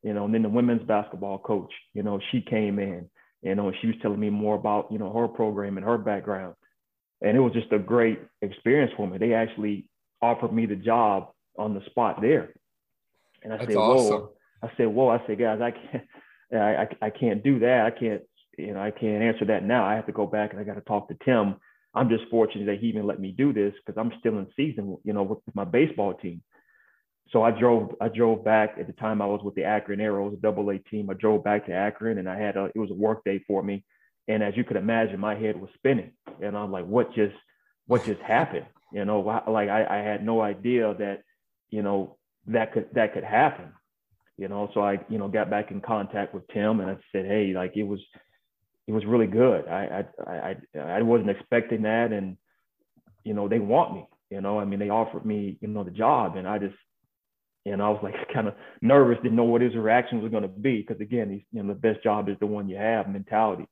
[0.03, 3.09] you know, and then the women's basketball coach, you know, she came in,
[3.41, 6.55] you know, she was telling me more about, you know, her program and her background
[7.21, 9.17] and it was just a great experience for me.
[9.17, 9.85] They actually
[10.21, 12.53] offered me the job on the spot there,
[13.43, 14.21] and I That's said, awesome.
[14.21, 14.31] "Whoa!"
[14.63, 16.03] I said, "Whoa!" I said, "Guys, I can't,
[16.53, 17.85] I, I, I can't do that.
[17.85, 18.21] I can't,
[18.57, 19.85] you know, I can't answer that now.
[19.85, 21.55] I have to go back and I got to talk to Tim.
[21.93, 24.97] I'm just fortunate that he even let me do this because I'm still in season,
[25.03, 26.41] you know, with my baseball team.
[27.31, 30.33] So I drove, I drove back at the time I was with the Akron Aeros,
[30.33, 31.09] a double A team.
[31.09, 33.61] I drove back to Akron and I had a, it was a work day for
[33.61, 33.83] me.
[34.27, 36.11] And as you could imagine, my head was spinning.
[36.41, 37.35] And I'm like, what just
[37.87, 38.67] what just happened?
[38.93, 41.23] You know, like I, I had no idea that,
[41.69, 43.73] you know, that could that could happen.
[44.39, 47.25] You know, so I, you know, got back in contact with Tim and I said,
[47.25, 47.99] hey, like it was
[48.87, 49.67] it was really good.
[49.67, 52.13] I I I I wasn't expecting that.
[52.13, 52.37] And,
[53.25, 55.91] you know, they want me, you know, I mean, they offered me, you know, the
[55.91, 56.75] job and I just
[57.65, 60.49] and I was like kind of nervous, didn't know what his reaction was going to
[60.49, 60.77] be.
[60.87, 63.67] Because again, he's, you know, the best job is the one you have mentality.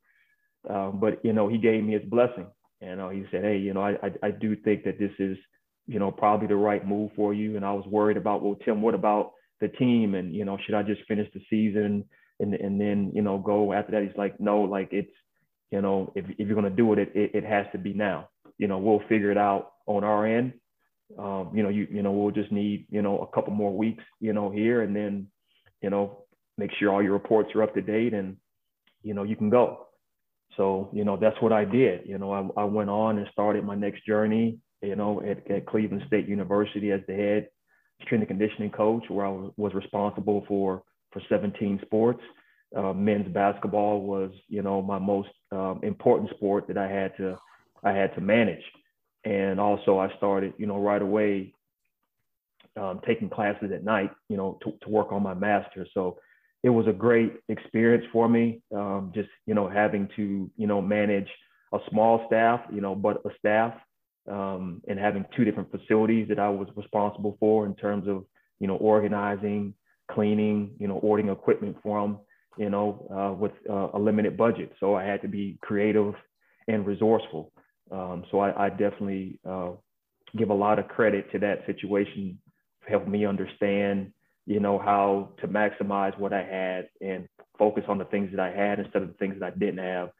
[0.68, 2.46] Um, but you know, he gave me his blessing.
[2.82, 5.38] You know, he said, "Hey, you know, I, I, I do think that this is,
[5.86, 8.82] you know, probably the right move for you." And I was worried about, well, Tim,
[8.82, 10.14] what about the team?
[10.14, 12.04] And you know, should I just finish the season
[12.40, 14.02] and and then you know go after that?
[14.02, 15.10] He's like, no, like it's,
[15.70, 18.28] you know, if if you're gonna do it, it it, has to be now.
[18.58, 20.54] You know, we'll figure it out on our end.
[21.18, 24.04] Um, you know, you you know, we'll just need you know a couple more weeks,
[24.20, 25.28] you know, here, and then,
[25.82, 26.24] you know,
[26.56, 28.36] make sure all your reports are up to date, and
[29.02, 29.86] you know, you can go.
[30.56, 32.06] So, you know, that's what I did.
[32.06, 35.66] You know, I, I went on and started my next journey, you know, at, at
[35.66, 37.48] Cleveland State University as the head
[38.02, 40.82] strength and conditioning coach, where I was responsible for
[41.12, 42.20] for 17 sports.
[42.76, 47.38] Uh, men's basketball was, you know, my most um, important sport that I had to
[47.82, 48.62] I had to manage,
[49.24, 51.54] and also I started, you know, right away
[52.76, 55.86] um, taking classes at night, you know, to, to work on my master.
[55.94, 56.18] So
[56.62, 58.60] it was a great experience for me.
[58.74, 61.28] Um, just you know having to you know manage
[61.72, 63.74] a small staff, you know, but a staff
[64.30, 68.24] um, and having two different facilities that I was responsible for in terms of
[68.60, 69.74] you know organizing,
[70.10, 72.18] cleaning, you know, ordering equipment for them,
[72.56, 74.72] you know, uh, with uh, a limited budget.
[74.80, 76.14] So I had to be creative
[76.66, 77.52] and resourceful.
[77.90, 79.70] Um, so I, I definitely uh,
[80.36, 82.38] give a lot of credit to that situation,
[82.86, 84.12] helped me understand,
[84.46, 88.50] you know, how to maximize what I had and focus on the things that I
[88.50, 90.10] had instead of the things that I didn't have.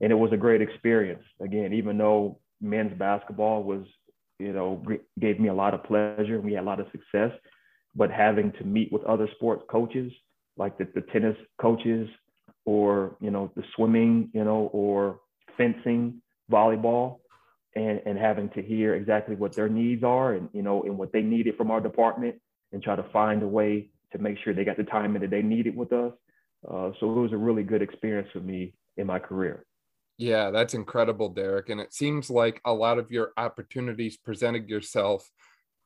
[0.00, 1.22] And it was a great experience.
[1.40, 3.84] Again, even though men's basketball was,
[4.38, 4.82] you know,
[5.20, 7.30] gave me a lot of pleasure, we had a lot of success,
[7.94, 10.12] but having to meet with other sports coaches,
[10.56, 12.08] like the, the tennis coaches
[12.64, 15.20] or, you know, the swimming, you know, or
[15.56, 17.18] fencing, volleyball,
[17.76, 21.12] and, and having to hear exactly what their needs are and you know and what
[21.12, 22.34] they needed from our department
[22.72, 25.42] and try to find a way to make sure they got the time that they
[25.42, 26.12] needed with us.
[26.68, 29.64] Uh, so it was a really good experience for me in my career.
[30.18, 31.68] Yeah, that's incredible, Derek.
[31.68, 35.28] And it seems like a lot of your opportunities presented yourself,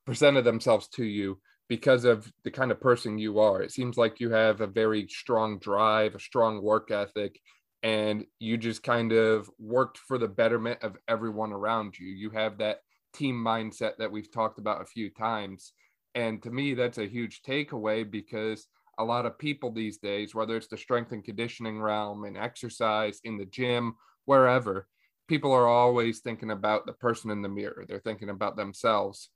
[0.07, 3.62] presented themselves to you because of the kind of person you are.
[3.62, 7.40] It seems like you have a very strong drive, a strong work ethic,
[7.83, 12.07] and you just kind of worked for the betterment of everyone around you.
[12.09, 12.79] You have that
[13.14, 15.73] team mindset that we've talked about a few times.
[16.14, 18.66] And to me, that's a huge takeaway because
[18.99, 23.21] a lot of people these days, whether it's the strength and conditioning realm and exercise
[23.25, 23.95] in the gym,
[24.31, 24.87] wherever,
[25.27, 27.85] people are always thinking about the person in the mirror.
[27.85, 29.29] They're thinking about themselves.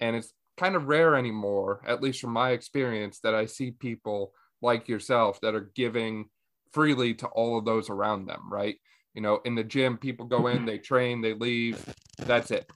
[0.00, 4.32] And it's kind of rare anymore, at least from my experience, that I see people
[4.60, 6.30] like yourself that are giving
[6.72, 8.74] freely to all of those around them, right?
[9.14, 11.78] You know, in the gym, people go in, they train, they leave,
[12.18, 12.68] that's it.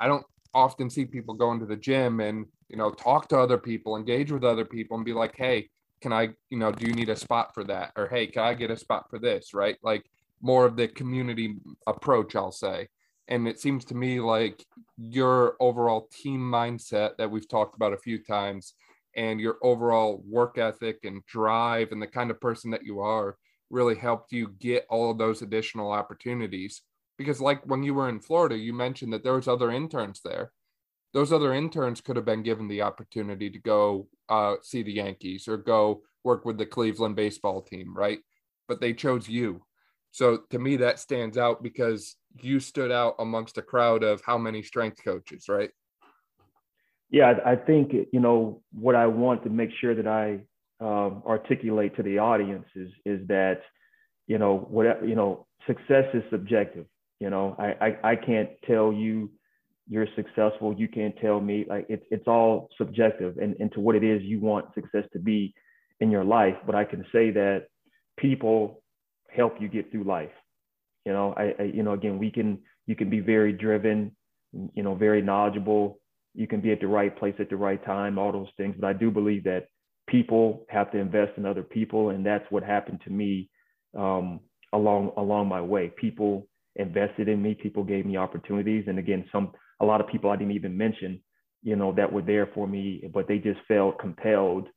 [0.00, 3.58] I don't often see people go into the gym and, you know, talk to other
[3.58, 6.94] people, engage with other people and be like, hey, can I, you know, do you
[6.94, 7.92] need a spot for that?
[7.96, 9.54] Or hey, can I get a spot for this?
[9.54, 9.76] Right.
[9.84, 10.04] Like
[10.42, 12.88] more of the community approach, I'll say.
[13.28, 14.64] And it seems to me like
[14.98, 18.74] your overall team mindset that we've talked about a few times
[19.14, 23.36] and your overall work ethic and drive and the kind of person that you are
[23.70, 26.82] really helped you get all of those additional opportunities.
[27.16, 30.50] Because like when you were in Florida you mentioned that there was other interns there.
[31.14, 35.46] Those other interns could have been given the opportunity to go uh, see the Yankees
[35.46, 38.18] or go work with the Cleveland baseball team right?
[38.66, 39.62] But they chose you
[40.12, 44.38] so to me that stands out because you stood out amongst a crowd of how
[44.38, 45.70] many strength coaches right
[47.12, 50.40] yeah, I think you know what I want to make sure that I
[50.80, 53.60] um, articulate to the audience is is that
[54.26, 56.86] you know whatever you know success is subjective.
[57.20, 59.30] You know, I, I I can't tell you
[59.86, 60.74] you're successful.
[60.74, 64.22] You can't tell me like it's it's all subjective and and to what it is
[64.22, 65.52] you want success to be
[66.00, 66.56] in your life.
[66.64, 67.66] But I can say that
[68.16, 68.81] people
[69.34, 70.30] help you get through life.
[71.04, 74.14] You know, I, I you know again we can you can be very driven,
[74.74, 76.00] you know, very knowledgeable
[76.34, 78.74] you can be at the right place at the right time, all those things.
[78.78, 79.66] But I do believe that
[80.08, 83.50] people have to invest in other people, and that's what happened to me
[83.96, 84.40] um,
[84.72, 85.92] along along my way.
[85.96, 87.54] People invested in me.
[87.54, 91.20] People gave me opportunities, and again, some a lot of people I didn't even mention,
[91.62, 94.68] you know, that were there for me, but they just felt compelled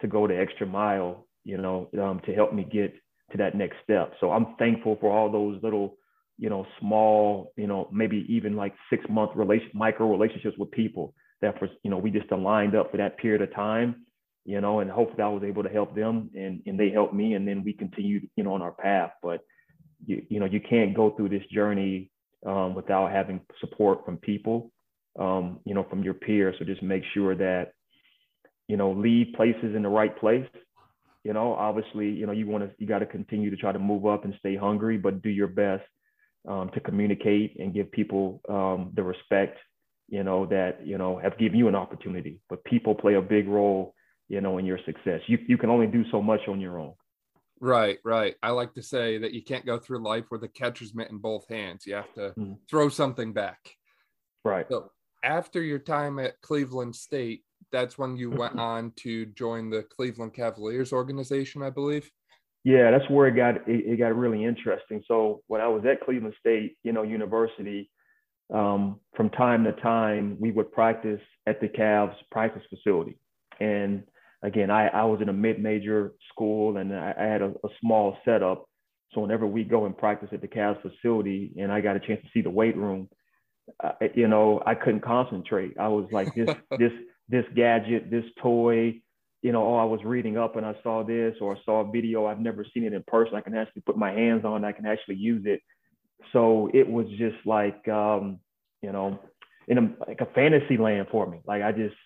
[0.00, 2.94] to go the extra mile, you know, um, to help me get
[3.32, 4.12] to that next step.
[4.20, 5.96] So I'm thankful for all those little
[6.38, 11.14] you know, small, you know, maybe even like six month relation micro relationships with people
[11.40, 14.04] that for you know we just aligned up for that period of time,
[14.44, 17.34] you know, and hopefully I was able to help them and and they helped me
[17.34, 19.12] and then we continued, you know, on our path.
[19.22, 19.40] But
[20.04, 22.10] you you know you can't go through this journey
[22.44, 24.72] um, without having support from people,
[25.18, 26.56] um, you know, from your peers.
[26.58, 27.72] So just make sure that
[28.66, 30.48] you know leave places in the right place
[31.24, 33.78] you know obviously you know you want to you got to continue to try to
[33.78, 35.84] move up and stay hungry but do your best
[36.48, 39.58] um, to communicate and give people um, the respect,
[40.08, 42.40] you know, that, you know, have given you an opportunity.
[42.48, 43.94] But people play a big role,
[44.28, 45.20] you know, in your success.
[45.26, 46.94] You, you can only do so much on your own.
[47.60, 48.34] Right, right.
[48.42, 51.18] I like to say that you can't go through life with a catcher's mitt in
[51.18, 51.86] both hands.
[51.86, 52.54] You have to mm-hmm.
[52.68, 53.58] throw something back.
[54.44, 54.66] Right.
[54.68, 54.90] So
[55.22, 60.34] after your time at Cleveland State, that's when you went on to join the Cleveland
[60.34, 62.10] Cavaliers organization, I believe.
[62.64, 65.02] Yeah, that's where it got it, it, got really interesting.
[65.08, 67.90] So when I was at Cleveland State, you know, University,
[68.54, 73.18] um, from time to time we would practice at the Cavs practice facility.
[73.60, 74.04] And
[74.42, 78.16] again, I, I was in a mid-major school and I, I had a, a, small
[78.24, 78.68] setup.
[79.12, 82.20] So whenever we go and practice at the Cavs facility, and I got a chance
[82.22, 83.08] to see the weight room,
[83.82, 85.78] uh, you know, I couldn't concentrate.
[85.78, 86.48] I was like this
[86.78, 86.92] this
[87.28, 89.00] this gadget, this toy,
[89.42, 91.90] you know, oh, I was reading up and I saw this or I saw a
[91.90, 92.26] video.
[92.26, 93.34] I've never seen it in person.
[93.34, 94.64] I can actually put my hands on.
[94.64, 95.60] I can actually use it.
[96.32, 98.38] So it was just like, um,
[98.82, 99.18] you know,
[99.66, 101.40] in a, like a fantasy land for me.
[101.44, 101.96] Like I just,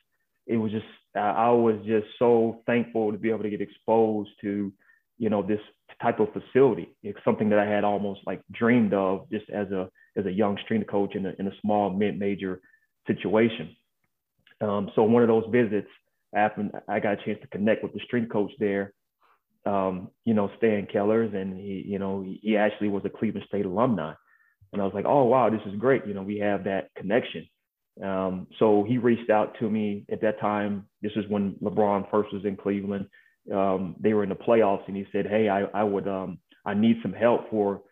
[0.46, 4.72] it was just, I was just so thankful to be able to get exposed to,
[5.18, 5.60] you know, this
[6.02, 6.94] type of facility.
[7.02, 10.58] It's something that I had almost like dreamed of just as a as a young
[10.64, 12.60] strength coach in a in a small mid major
[13.06, 13.74] situation.
[14.60, 15.88] Um, so one of those visits,
[16.34, 18.92] after I got a chance to connect with the strength coach there,
[19.64, 23.66] um, you know, Stan Kellers, and he, you know, he actually was a Cleveland State
[23.66, 24.12] alumni,
[24.72, 26.06] and I was like, oh wow, this is great.
[26.06, 27.46] You know, we have that connection.
[28.02, 30.86] Um, so he reached out to me at that time.
[31.00, 33.06] This is when LeBron first was in Cleveland
[33.52, 36.74] um, they were in the playoffs and he said, Hey, I, I would, um, I
[36.74, 37.82] need some help for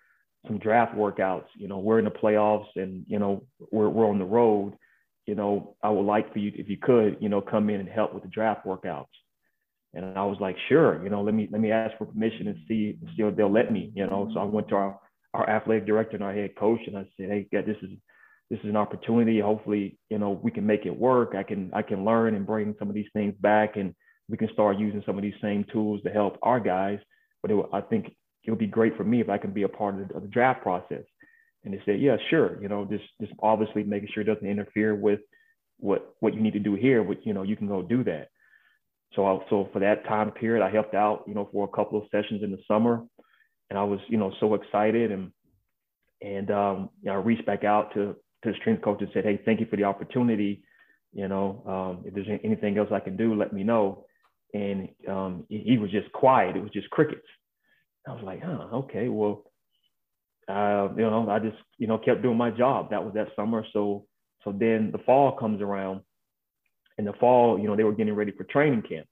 [0.47, 1.47] some draft workouts.
[1.57, 4.75] You know, we're in the playoffs and, you know, we're, we're on the road.
[5.27, 7.89] You know, I would like for you, if you could, you know, come in and
[7.89, 9.07] help with the draft workouts.
[9.95, 12.57] And I was like, sure, you know, let me, let me ask for permission and
[12.67, 14.31] see, see if they'll let me, you know?
[14.35, 15.01] So I went to our,
[15.33, 17.91] our athletic director and our head coach and I said, Hey, this is,
[18.51, 19.41] this is an opportunity.
[19.41, 21.35] Hopefully, you know, we can make it work.
[21.37, 23.95] I can, I can learn and bring some of these things back and,
[24.29, 26.99] we can start using some of these same tools to help our guys.
[27.43, 28.15] But it, I think
[28.45, 30.23] it would be great for me if I can be a part of the, of
[30.23, 31.03] the draft process.
[31.65, 32.61] And they said, yeah, sure.
[32.63, 35.21] You know, just just obviously making sure it doesn't interfere with
[35.79, 38.29] what what you need to do here, but you know, you can go do that.
[39.15, 41.99] So I, so for that time period, I helped out, you know, for a couple
[41.99, 43.03] of sessions in the summer,
[43.71, 45.31] and I was, you know, so excited and
[46.23, 49.25] and um, you know, I reached back out to to the strength coach and said,
[49.25, 50.63] hey, thank you for the opportunity.
[51.13, 54.05] You know, um, if there's anything else I can do, let me know
[54.55, 56.57] and um, he was just quiet.
[56.57, 57.27] It was just crickets.
[58.07, 59.43] I was like, huh, okay, well,
[60.49, 62.91] uh, you know, I just, you know, kept doing my job.
[62.91, 63.65] That was that summer.
[63.73, 64.07] So,
[64.45, 66.01] so then the fall comes around,
[66.99, 69.07] and the fall, you know, they were getting ready for training camp.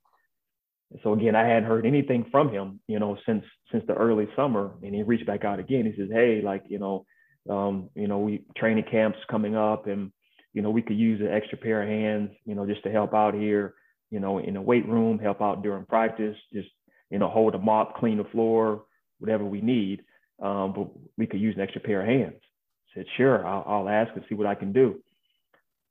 [1.02, 4.72] So again, I hadn't heard anything from him, you know, since since the early summer.
[4.82, 5.86] And he reached back out again.
[5.86, 7.06] He says, hey, like, you know,
[7.48, 10.12] um, you know, we training camps coming up, and
[10.52, 13.14] you know, we could use an extra pair of hands, you know, just to help
[13.14, 13.74] out here
[14.12, 16.68] you know, in the weight room, help out during practice, just,
[17.10, 18.84] you know, hold a mop, clean the floor,
[19.18, 20.02] whatever we need.
[20.40, 22.40] Um, but we could use an extra pair of hands.
[22.40, 25.00] I said, sure, I'll, I'll, ask and see what I can do.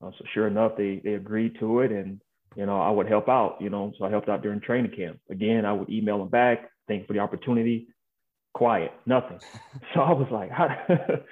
[0.03, 2.19] Uh, so sure enough, they, they agreed to it and,
[2.55, 5.19] you know, I would help out, you know, so I helped out during training camp.
[5.29, 7.87] Again, I would email them back, thank for the opportunity.
[8.53, 9.39] Quiet, nothing.
[9.93, 10.51] So I was like,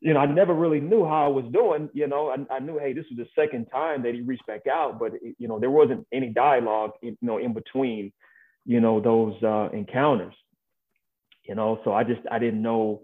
[0.00, 1.90] you know, I never really knew how I was doing.
[1.92, 4.66] You know, I, I knew, hey, this was the second time that he reached back
[4.66, 8.12] out, but it, you know, there wasn't any dialogue, you know, in between,
[8.64, 10.34] you know, those uh, encounters.
[11.44, 13.02] You know, so I just I didn't know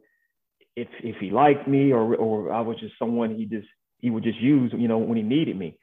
[0.77, 3.69] if if he liked me or or I was just someone he just
[3.99, 5.79] he would just use, you know, when he needed me.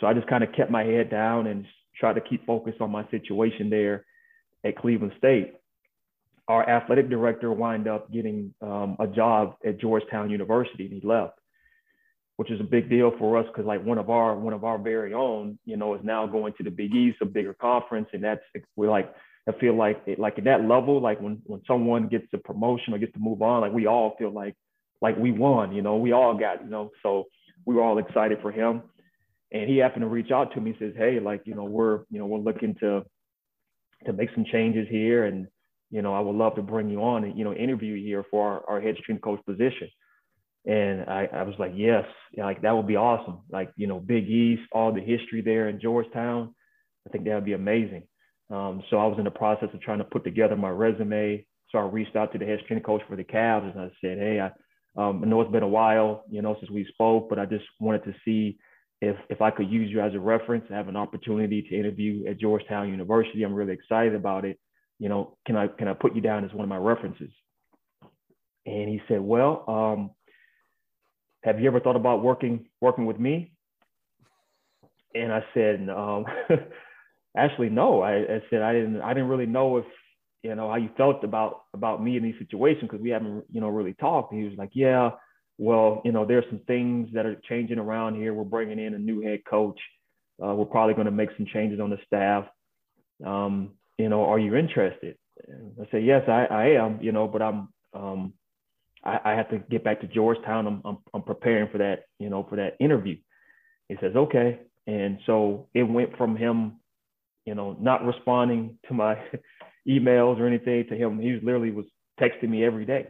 [0.00, 1.66] So I just kind of kept my head down and
[1.98, 4.04] tried to keep focused on my situation there
[4.64, 5.54] at Cleveland State
[6.48, 11.38] our athletic director wind up getting um, a job at Georgetown University, and he left,
[12.36, 14.78] which is a big deal for us because like one of our one of our
[14.78, 18.24] very own, you know, is now going to the Big East, a bigger conference, and
[18.24, 18.40] that's
[18.76, 19.12] we're like
[19.48, 22.94] I feel like it, like at that level, like when when someone gets a promotion
[22.94, 24.54] or gets to move on, like we all feel like
[25.00, 27.24] like we won, you know, we all got, you know, so
[27.64, 28.82] we were all excited for him.
[29.52, 32.00] And he happened to reach out to me, and says, Hey, like, you know, we're,
[32.10, 33.04] you know, we're looking to
[34.06, 35.48] to make some changes here and
[35.90, 38.24] you know, I would love to bring you on and, you know, interview you here
[38.30, 39.88] for our, our head strength coach position.
[40.66, 42.04] And I, I was like, yes,
[42.36, 43.40] like that would be awesome.
[43.50, 46.54] Like, you know, Big East, all the history there in Georgetown.
[47.06, 48.02] I think that would be amazing.
[48.50, 51.44] Um, so I was in the process of trying to put together my resume.
[51.70, 54.18] So I reached out to the head strength coach for the Cavs and I said,
[54.18, 54.46] hey, I,
[55.00, 57.64] um, I know it's been a while, you know, since we spoke, but I just
[57.78, 58.58] wanted to see
[59.00, 60.64] if if I could use you as a reference.
[60.70, 63.42] I have an opportunity to interview at Georgetown University.
[63.42, 64.58] I'm really excited about it
[64.98, 67.30] you know, can I can I put you down as one of my references?
[68.66, 70.10] And he said, well, um,
[71.44, 73.52] have you ever thought about working working with me?
[75.14, 76.26] And I said, um,
[77.38, 78.02] actually, no.
[78.02, 79.86] I, I, said I didn't I didn't really know if
[80.42, 83.60] you know how you felt about about me in these situations because we haven't you
[83.60, 84.34] know really talked.
[84.34, 85.10] He was like, yeah,
[85.58, 88.32] well, you know, there's some things that are changing around here.
[88.32, 89.80] We're bringing in a new head coach.
[90.42, 92.46] Uh, we're probably going to make some changes on the staff.
[93.26, 95.16] Um, you know, are you interested?
[95.48, 98.32] And I say, yes, I, I am, you know, but I'm, um,
[99.04, 100.68] I, I have to get back to Georgetown.
[100.68, 103.16] I'm, I'm, I'm preparing for that, you know, for that interview.
[103.88, 104.60] He says, okay.
[104.86, 106.74] And so it went from him,
[107.48, 109.14] you know, not responding to my
[109.88, 111.18] emails or anything to him.
[111.18, 111.86] He literally was
[112.20, 113.06] texting me every day.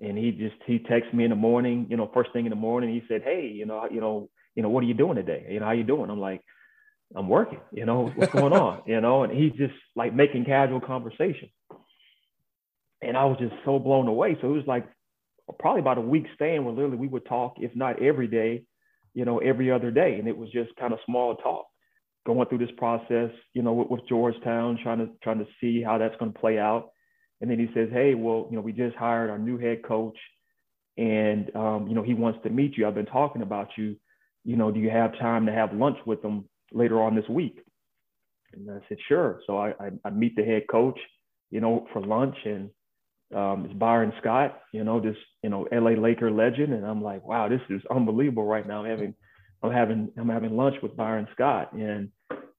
[0.00, 2.56] And he just, he texted me in the morning, you know, first thing in the
[2.56, 5.46] morning, he said, Hey, you know, you know, you know, what are you doing today?
[5.50, 6.08] You know, how you doing?
[6.08, 6.40] I'm like,
[7.16, 10.80] I'm working, you know, what's going on, you know, and he's just like making casual
[10.80, 11.48] conversation.
[13.02, 14.36] And I was just so blown away.
[14.40, 14.86] So it was like
[15.58, 18.66] probably about a week staying where literally we would talk, if not every day,
[19.14, 20.14] you know, every other day.
[20.20, 21.66] And it was just kind of small talk
[22.26, 25.98] going through this process, you know, with, with Georgetown, trying to trying to see how
[25.98, 26.90] that's going to play out.
[27.40, 30.16] And then he says, "Hey, well, you know, we just hired our new head coach,
[30.96, 32.86] and um, you know, he wants to meet you.
[32.86, 33.96] I've been talking about you.
[34.44, 37.60] You know, do you have time to have lunch with him later on this week?"
[38.52, 40.98] And I said, "Sure." So I I, I meet the head coach,
[41.50, 42.70] you know, for lunch, and
[43.34, 47.26] um, it's Byron Scott, you know, this you know LA Laker legend, and I'm like,
[47.26, 48.84] wow, this is unbelievable right now.
[48.84, 49.14] Having
[49.64, 52.10] I'm having I'm having lunch with Byron Scott, and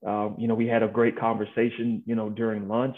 [0.06, 2.97] um, you know, we had a great conversation, you know, during lunch,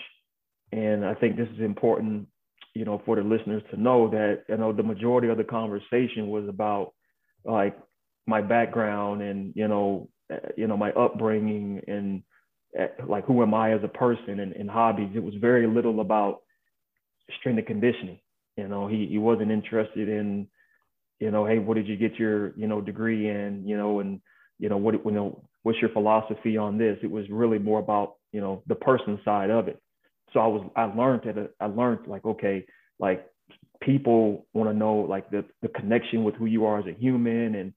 [0.71, 2.27] and I think this is important,
[2.73, 6.29] you know, for the listeners to know that you know the majority of the conversation
[6.29, 6.93] was about
[7.43, 7.77] like
[8.25, 10.09] my background and you know
[10.55, 12.23] you know my upbringing and
[13.07, 15.11] like who am I as a person and, and hobbies.
[15.15, 16.41] It was very little about
[17.39, 18.19] strength and conditioning.
[18.55, 20.47] You know, he he wasn't interested in,
[21.19, 23.63] you know, hey, what did you get your you know degree in?
[23.65, 24.21] You know, and
[24.59, 26.97] you know what you know what's your philosophy on this?
[27.03, 29.81] It was really more about you know the person side of it.
[30.33, 32.65] So I was I learned that I learned like okay,
[32.99, 33.25] like
[33.81, 37.55] people want to know like the the connection with who you are as a human
[37.55, 37.73] and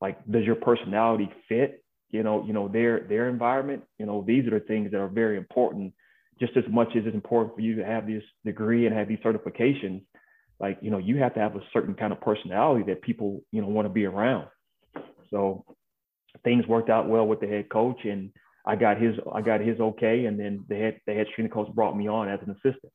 [0.00, 4.44] like does your personality fit you know you know their their environment you know these
[4.48, 5.94] are the things that are very important
[6.40, 9.18] just as much as it's important for you to have this degree and have these
[9.18, 10.02] certifications,
[10.64, 13.60] like, you know, you have to have a certain kind of personality that people, you
[13.60, 14.46] know, want to be around.
[15.30, 15.62] So
[16.42, 18.30] things worked out well with the head coach and
[18.66, 20.24] I got his, I got his okay.
[20.24, 22.92] And then the head, the head strength coach brought me on as an assistant.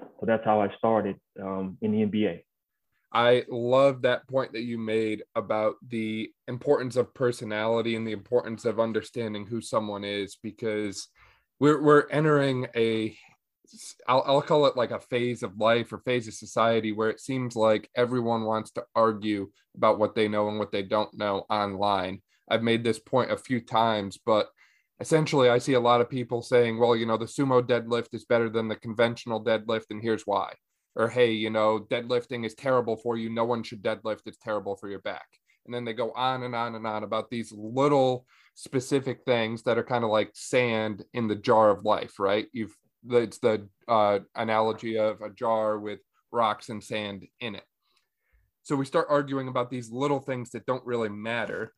[0.00, 2.42] So that's how I started um, in the NBA.
[3.12, 8.64] I love that point that you made about the importance of personality and the importance
[8.64, 11.06] of understanding who someone is because
[11.60, 13.16] we're we're entering a
[14.08, 17.20] I'll, I'll call it like a phase of life or phase of society where it
[17.20, 21.44] seems like everyone wants to argue about what they know and what they don't know
[21.50, 22.22] online.
[22.48, 24.48] I've made this point a few times, but
[25.00, 28.24] essentially I see a lot of people saying, well, you know, the sumo deadlift is
[28.24, 30.52] better than the conventional deadlift, and here's why.
[30.94, 33.28] Or, hey, you know, deadlifting is terrible for you.
[33.28, 34.22] No one should deadlift.
[34.26, 35.26] It's terrible for your back.
[35.66, 39.76] And then they go on and on and on about these little specific things that
[39.76, 42.46] are kind of like sand in the jar of life, right?
[42.52, 42.74] You've
[43.10, 46.00] it's the uh, analogy of a jar with
[46.32, 47.64] rocks and sand in it.
[48.62, 51.72] So we start arguing about these little things that don't really matter,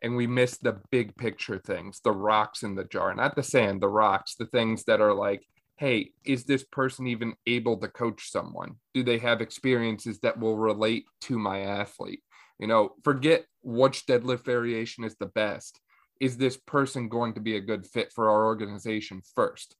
[0.00, 3.80] and we miss the big picture things, the rocks in the jar, not the sand,
[3.80, 5.46] the rocks, the things that are like,
[5.76, 8.76] hey, is this person even able to coach someone?
[8.94, 12.22] Do they have experiences that will relate to my athlete?
[12.58, 15.80] You know, forget which deadlift variation is the best
[16.22, 19.74] is this person going to be a good fit for our organization first?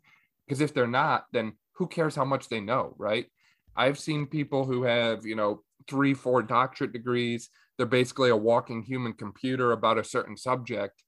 [0.52, 3.24] Because if they're not, then who cares how much they know, right?
[3.74, 7.48] I've seen people who have, you know, three, four doctorate degrees.
[7.78, 11.02] They're basically a walking human computer about a certain subject,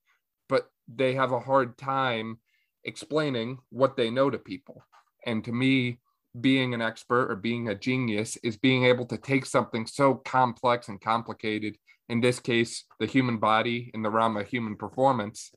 [0.48, 2.38] but they have a hard time
[2.84, 4.82] explaining what they know to people.
[5.26, 5.98] And to me,
[6.40, 10.88] being an expert or being a genius is being able to take something so complex
[10.88, 11.76] and complicated
[12.08, 15.50] in this case, the human body in the realm of human performance,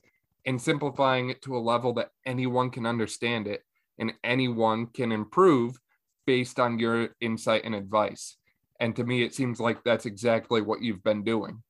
[0.46, 3.64] and simplifying it to a level that anyone can understand it
[4.00, 5.80] and anyone can improve
[6.26, 8.38] based on your insight and advice.
[8.80, 11.64] And to me, it seems like that's exactly what you've been doing.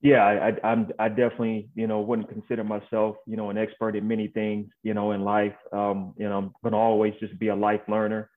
[0.00, 3.96] Yeah, I, I, am I definitely, you know, wouldn't consider myself, you know, an expert
[3.96, 5.56] in many things, you know, in life.
[5.72, 8.30] Um, you know, I'm gonna always just be a life learner,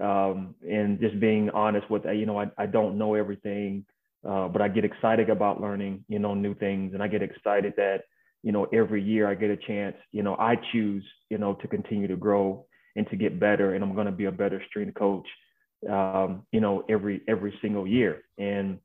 [0.00, 3.86] um, and just being honest with, you know, I, I don't know everything.
[4.26, 7.74] Uh, but I get excited about learning, you know, new things, and I get excited
[7.76, 8.02] that,
[8.42, 9.96] you know, every year I get a chance.
[10.10, 12.66] You know, I choose, you know, to continue to grow
[12.96, 15.26] and to get better, and I'm going to be a better strength coach,
[15.88, 18.78] um, you know, every every single year, and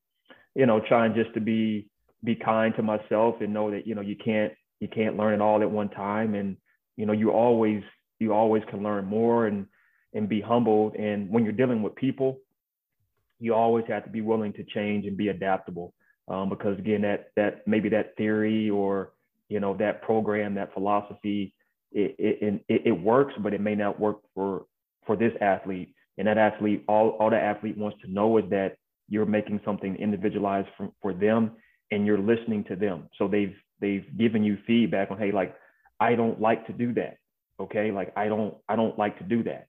[0.56, 1.88] you know, trying just to be
[2.24, 5.42] be kind to myself and know that you know you can't you can't learn it
[5.42, 6.58] all at one time, and
[6.96, 7.84] you know, you always
[8.20, 9.66] you always can learn more and
[10.14, 12.40] and be humbled, and when you're dealing with people
[13.40, 15.94] you always have to be willing to change and be adaptable
[16.28, 19.12] um, because again that that maybe that theory or
[19.50, 21.54] you know that program that philosophy
[21.92, 24.66] it, it, it, it works but it may not work for
[25.08, 25.96] for this athlete.
[26.20, 28.76] And that athlete all, all the athlete wants to know is that
[29.08, 31.54] you're making something individualized for, for them
[31.90, 33.10] and you're listening to them.
[33.18, 35.56] So they've they've given you feedback on hey like
[36.00, 37.18] i don't like to do that.
[37.60, 37.92] Okay?
[37.92, 39.68] Like i don't i don't like to do that.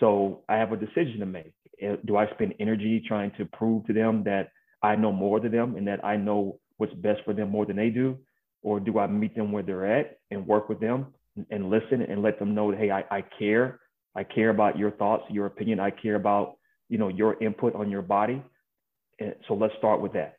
[0.00, 1.52] So i have a decision to make.
[1.82, 4.50] Uh, do I spend energy trying to prove to them that
[4.82, 7.76] I know more than them and that I know what's best for them more than
[7.76, 8.18] they do?
[8.62, 11.06] Or do I meet them where they're at and work with them
[11.50, 13.80] and, listen and let them know, hey, I, I care.
[14.14, 15.80] I care about your thoughts, your opinion.
[15.80, 16.56] I care about,
[16.88, 18.42] you know, your input on your body.
[19.18, 20.36] And so let's start with that.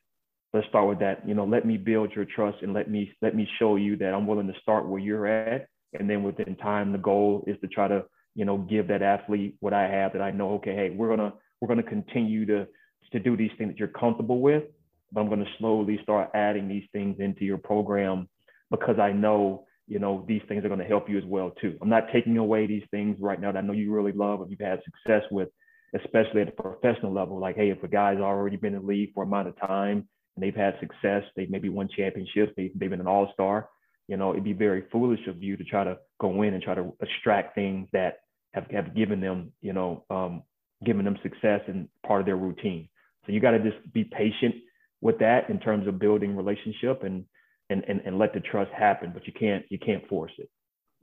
[0.54, 1.28] Let's start with that.
[1.28, 4.14] You know, let me build your trust and let me let me show you that
[4.14, 5.68] I'm willing to start where you're at.
[5.98, 8.04] And then within time, the goal is to try to,
[8.36, 11.34] you know, give that athlete what I have that I know, okay, hey, we're gonna
[11.62, 12.68] we're gonna continue to
[13.14, 14.64] to do these things that you're comfortable with
[15.12, 18.28] but I'm going to slowly start adding these things into your program
[18.70, 21.78] because I know, you know, these things are going to help you as well too.
[21.82, 24.50] I'm not taking away these things right now that I know you really love and
[24.50, 25.50] you've had success with,
[25.96, 27.40] especially at the professional level.
[27.40, 30.08] Like, hey, if a guy's already been in the league for a amount of time
[30.36, 33.68] and they've had success, they maybe won championships, they, they've been an all-star,
[34.08, 36.76] you know, it'd be very foolish of you to try to go in and try
[36.76, 38.20] to extract things that
[38.54, 40.44] have, have given them, you know, um,
[40.86, 42.90] given them success and part of their routine.
[43.26, 44.56] So you got to just be patient
[45.02, 47.26] with that in terms of building relationship and
[47.70, 50.50] and and, and let the trust happen but you can't you can't force it.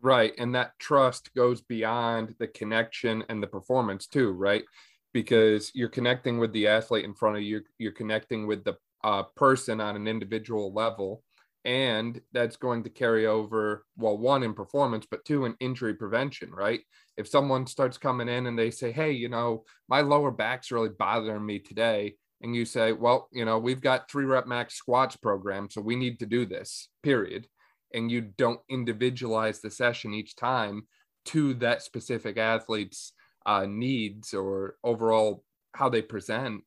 [0.00, 0.32] Right.
[0.38, 4.64] And that trust goes beyond the connection and the performance too right?
[5.12, 9.24] Because you're connecting with the athlete in front of you you're connecting with the uh,
[9.36, 11.22] person on an individual level
[11.64, 16.50] and that's going to carry over well one in performance but two in injury prevention
[16.52, 16.80] right?
[17.16, 20.90] If someone starts coming in and they say hey you know my lower back's really
[20.90, 25.16] bothering me today and you say, well, you know, we've got three rep max squats
[25.16, 27.46] program, so we need to do this, period.
[27.94, 30.86] And you don't individualize the session each time
[31.26, 33.12] to that specific athlete's
[33.46, 35.42] uh, needs or overall
[35.74, 36.62] how they present,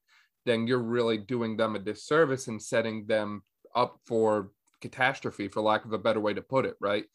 [0.45, 3.43] then you're really doing them a disservice and setting them
[3.75, 4.51] up for
[4.81, 7.05] catastrophe, for lack of a better way to put it, right?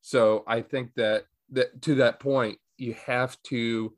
[0.00, 3.94] So I think that that to that point, you have to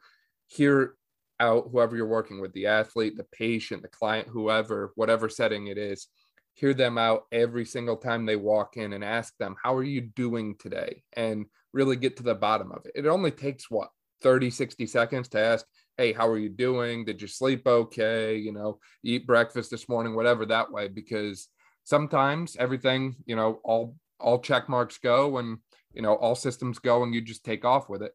[0.46, 0.94] hear
[1.40, 5.78] out whoever you're working with the athlete the patient the client whoever whatever setting it
[5.78, 6.08] is
[6.54, 10.00] hear them out every single time they walk in and ask them how are you
[10.00, 11.02] doing today?
[11.14, 12.92] and really get to the bottom of it.
[12.94, 13.88] It only takes what
[14.22, 15.66] 30 60 seconds to ask
[15.98, 17.04] hey how are you doing?
[17.04, 18.36] Did you sleep okay?
[18.36, 21.48] You know eat breakfast this morning whatever that way because
[21.82, 25.58] sometimes everything you know all all check marks go and
[25.92, 28.12] you know all systems go and you just take off with it.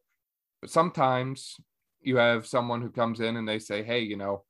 [0.62, 1.56] But sometimes
[2.02, 4.44] you have someone who comes in and they say, Hey, you know,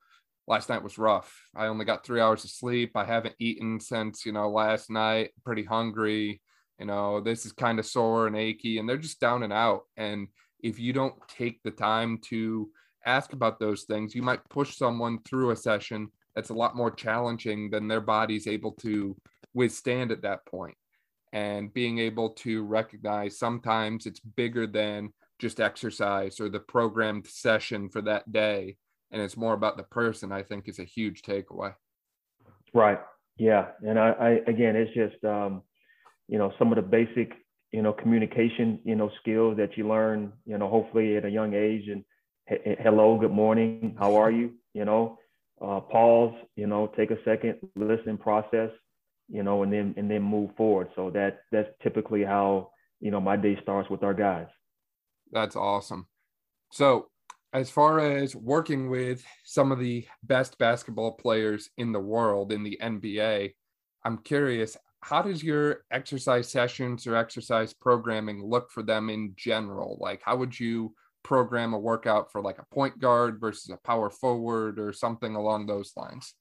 [0.47, 1.33] last night was rough.
[1.55, 2.93] I only got three hours of sleep.
[2.97, 6.41] I haven't eaten since, you know, last night, pretty hungry.
[6.79, 9.83] You know, this is kind of sore and achy, and they're just down and out.
[9.97, 10.29] And
[10.61, 12.71] if you don't take the time to
[13.05, 16.91] ask about those things, you might push someone through a session that's a lot more
[16.91, 19.17] challenging than their body's able to
[19.55, 20.77] withstand at that point.
[21.33, 27.88] And being able to recognize sometimes it's bigger than just exercise or the programmed session
[27.88, 28.76] for that day
[29.11, 31.74] and it's more about the person i think is a huge takeaway.
[32.72, 33.01] Right.
[33.36, 33.68] Yeah.
[33.82, 35.62] And i, I again it's just um,
[36.28, 37.32] you know some of the basic
[37.72, 41.55] you know communication you know skills that you learn you know hopefully at a young
[41.55, 42.05] age and
[42.80, 44.53] hello good morning how are you?
[44.74, 45.18] You know
[45.61, 48.70] uh, pause you know take a second listen process
[49.28, 50.88] you know and then and then move forward.
[50.95, 52.70] So that that's typically how
[53.01, 54.47] you know my day starts with our guys
[55.33, 56.07] that's awesome.
[56.72, 57.09] So,
[57.53, 62.62] as far as working with some of the best basketball players in the world in
[62.62, 63.55] the NBA,
[64.05, 69.99] I'm curious, how does your exercise sessions or exercise programming look for them in general?
[70.01, 74.11] Like, how would you program a workout for like a point guard versus a power
[74.11, 76.35] forward or something along those lines?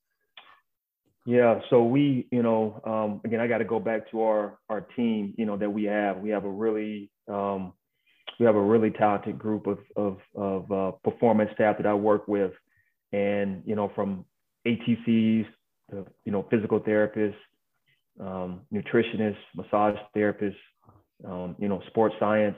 [1.26, 4.82] Yeah, so we, you know, um, again, I got to go back to our our
[4.82, 6.18] team, you know, that we have.
[6.18, 7.74] We have a really um,
[8.40, 12.28] we have a really talented group of of, of uh, performance staff that I work
[12.28, 12.54] with,
[13.12, 14.26] and you know from
[14.66, 15.46] ATCs
[15.92, 17.36] to you know physical therapists,
[18.20, 20.56] um, nutritionists, massage therapists,
[21.28, 22.58] um, you know sports science,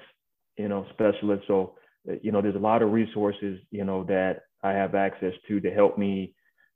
[0.57, 1.45] you know specialists.
[1.47, 1.75] So
[2.09, 5.59] uh, you know there's a lot of resources you know that I have access to
[5.59, 6.35] to help me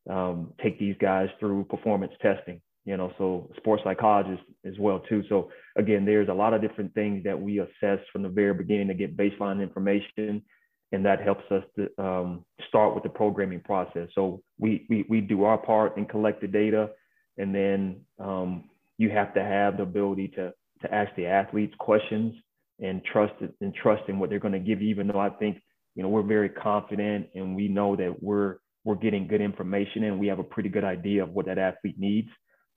[0.09, 5.23] um, take these guys through performance testing you know, so sports psychologist as well too.
[5.27, 8.87] So again, there's a lot of different things that we assess from the very beginning
[8.89, 10.43] to get baseline information,
[10.91, 14.07] and that helps us to um, start with the programming process.
[14.13, 16.91] So we, we we do our part and collect the data,
[17.37, 18.65] and then um,
[18.97, 22.35] you have to have the ability to to ask the athletes questions
[22.79, 24.89] and trust and trust in what they're going to give you.
[24.89, 25.59] Even though I think
[25.95, 30.19] you know we're very confident and we know that we're we're getting good information and
[30.19, 32.29] we have a pretty good idea of what that athlete needs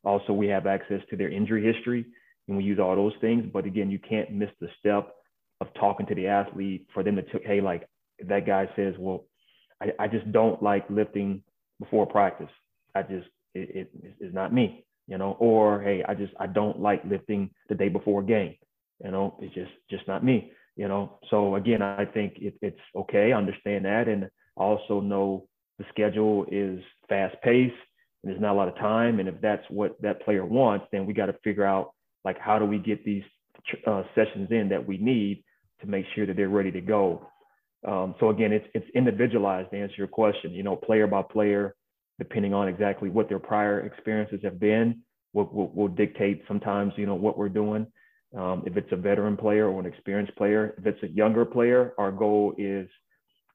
[0.04, 2.06] also, we have access to their injury history
[2.46, 3.44] and we use all those things.
[3.52, 5.14] But again, you can't miss the step
[5.60, 7.88] of talking to the athlete for them to, t- hey, like
[8.26, 9.26] that guy says, well,
[9.82, 11.42] I, I just don't like lifting
[11.80, 12.50] before practice.
[12.94, 14.84] I just, it, it, it's not me.
[15.08, 18.54] you know, or hey, I just I don't like lifting the day before a game,
[19.02, 21.18] you know, it's just just not me, you know.
[21.30, 26.80] So again, I think it, it's okay, understand that, and also know the schedule is
[27.08, 27.74] fast paced
[28.28, 31.12] there's not a lot of time, and if that's what that player wants, then we
[31.12, 31.92] got to figure out
[32.24, 33.22] like how do we get these
[33.86, 35.42] uh, sessions in that we need
[35.80, 37.26] to make sure that they're ready to go.
[37.86, 40.52] Um, so again, it's it's individualized to answer your question.
[40.52, 41.74] You know, player by player,
[42.18, 45.02] depending on exactly what their prior experiences have been,
[45.32, 47.86] will will, will dictate sometimes you know what we're doing.
[48.36, 51.94] Um, if it's a veteran player or an experienced player, if it's a younger player,
[51.98, 52.88] our goal is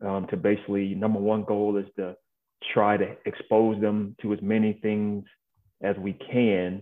[0.04, 2.16] um, to basically number one goal is to
[2.74, 5.26] try to expose them to as many things
[5.82, 6.82] as we can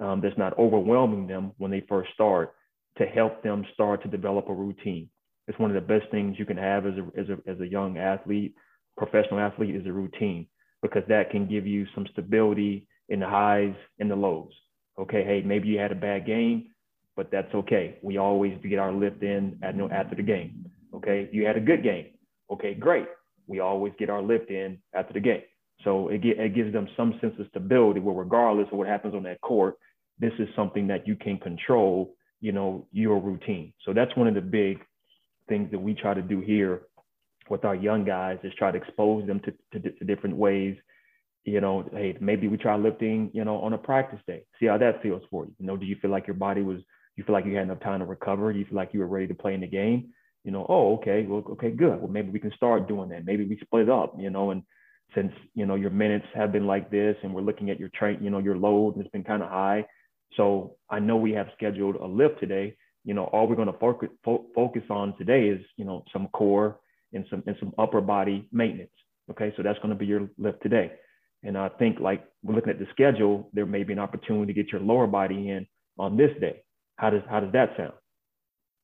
[0.00, 2.54] um, that's not overwhelming them when they first start
[2.98, 5.08] to help them start to develop a routine.
[5.46, 7.66] It's one of the best things you can have as a, as a, as a
[7.66, 8.54] young athlete,
[8.96, 10.46] professional athlete is a routine
[10.82, 14.52] because that can give you some stability in the highs and the lows.
[14.98, 16.68] Okay, hey, maybe you had a bad game,
[17.16, 17.98] but that's okay.
[18.02, 20.66] We always get our lift in at, you know, after the game.
[20.94, 22.06] Okay, you had a good game.
[22.50, 23.06] Okay, great.
[23.50, 25.42] We always get our lift in after the game.
[25.84, 29.14] So it, get, it gives them some sense of stability where regardless of what happens
[29.14, 29.74] on that court,
[30.20, 33.72] this is something that you can control, you know, your routine.
[33.84, 34.78] So that's one of the big
[35.48, 36.82] things that we try to do here
[37.48, 40.76] with our young guys is try to expose them to, to, to different ways.
[41.44, 44.44] You know, hey, maybe we try lifting, you know, on a practice day.
[44.60, 45.54] See how that feels for you.
[45.58, 46.78] You know, do you feel like your body was,
[47.16, 48.52] you feel like you had enough time to recover?
[48.52, 50.12] You feel like you were ready to play in the game?
[50.44, 52.00] You know, oh, okay, well, okay, good.
[52.00, 53.26] Well, maybe we can start doing that.
[53.26, 54.62] Maybe we split up, you know, and
[55.14, 58.18] since, you know, your minutes have been like this and we're looking at your train,
[58.22, 59.84] you know, your load has been kind of high.
[60.36, 62.76] So I know we have scheduled a lift today.
[63.04, 66.28] You know, all we're going to focus fo- focus on today is, you know, some
[66.28, 66.78] core
[67.12, 68.90] and some and some upper body maintenance.
[69.30, 70.92] Okay, so that's going to be your lift today.
[71.42, 74.62] And I think like we're looking at the schedule, there may be an opportunity to
[74.62, 75.66] get your lower body in
[75.98, 76.62] on this day.
[76.96, 77.99] How does how does that sound?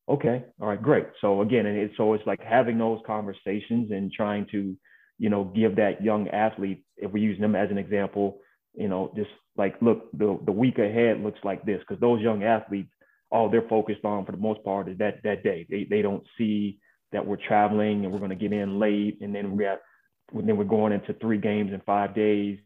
[0.09, 1.07] Okay, all right, great.
[1.20, 4.76] So again, and it's so it's like having those conversations and trying to,
[5.18, 8.38] you know, give that young athlete, if we're using them as an example,
[8.74, 12.44] you know, just like look, the the week ahead looks like this because those young
[12.44, 12.90] athletes,
[13.32, 15.66] all they're focused on for the most part is that that day.
[15.68, 16.78] They they don't see
[17.12, 19.78] that we're traveling and we're going to get in late, and then we have
[20.32, 22.59] then we're going into three games in five days,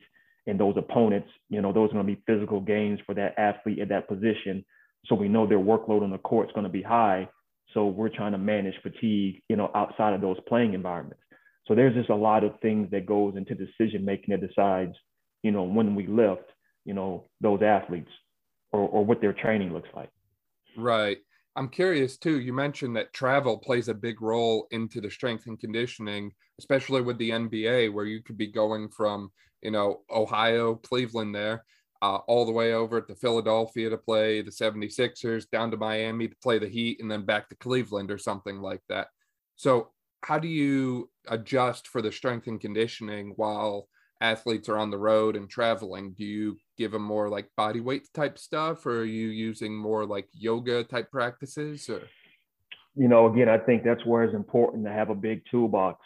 [0.46, 3.78] and those opponents, you know, those are going to be physical games for that athlete
[3.78, 4.64] at that position.
[5.06, 7.28] So we know their workload on the court is going to be high.
[7.74, 11.22] So we're trying to manage fatigue, you know, outside of those playing environments.
[11.66, 14.92] So there's just a lot of things that goes into decision making that decides,
[15.42, 16.42] you know, when we lift,
[16.84, 18.10] you know, those athletes
[18.72, 20.10] or, or what their training looks like.
[20.76, 21.18] Right.
[21.56, 22.40] I'm curious too.
[22.40, 27.18] You mentioned that travel plays a big role into the strength and conditioning, especially with
[27.18, 29.30] the NBA, where you could be going from,
[29.62, 31.64] you know, Ohio, Cleveland there,
[32.02, 36.36] uh, all the way over to Philadelphia to play the 76ers, down to Miami to
[36.42, 39.08] play the Heat, and then back to Cleveland or something like that.
[39.56, 39.90] So,
[40.22, 43.88] how do you adjust for the strength and conditioning while
[44.20, 46.12] athletes are on the road and traveling?
[46.12, 50.06] Do you give them more like body weight type stuff, or are you using more
[50.06, 51.88] like yoga type practices?
[51.88, 52.02] Or
[52.96, 56.04] you know, again, I think that's where it's important to have a big toolbox.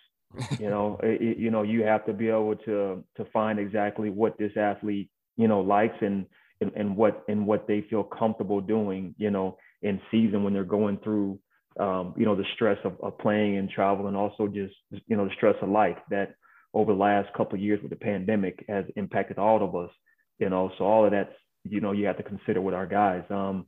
[0.59, 4.37] you know, it, you know, you have to be able to to find exactly what
[4.39, 6.27] this athlete you know likes and
[6.61, 9.15] and, and what and what they feel comfortable doing.
[9.19, 11.39] You know, in season when they're going through
[11.79, 14.75] um, you know the stress of, of playing and travel and also just
[15.07, 16.35] you know the stress of life that
[16.75, 19.91] over the last couple of years with the pandemic has impacted all of us,
[20.39, 20.71] you know.
[20.77, 21.33] So all of that's,
[21.63, 23.23] you know, you have to consider with our guys.
[23.31, 23.67] Um,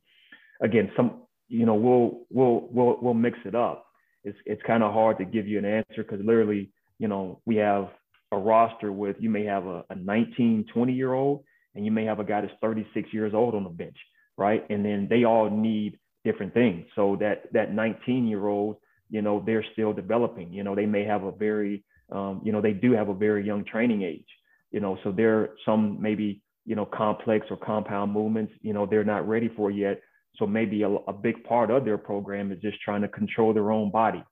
[0.61, 3.87] again, some, you know, we'll we'll we'll we'll mix it up.
[4.25, 7.57] It's it's kind of hard to give you an answer because literally, you know, we
[7.57, 7.89] have
[8.33, 11.45] a roster with you may have a, a 19, 20 year old,
[11.77, 13.97] and you may have a guy that's 36 years old on the bench,
[14.37, 14.65] right?
[14.71, 16.87] And then they all need different things.
[16.97, 18.77] So that that 19 year old,
[19.11, 20.53] you know, they're still developing.
[20.53, 23.45] You know, they may have a very um, you know, they do have a very
[23.45, 24.29] young training age,
[24.71, 28.87] you know, so there are some maybe, you know, complex or compound movements, you know,
[28.87, 30.01] they're not ready for yet.
[30.37, 33.73] So maybe a, a big part of their program is just trying to control their
[33.73, 34.23] own body,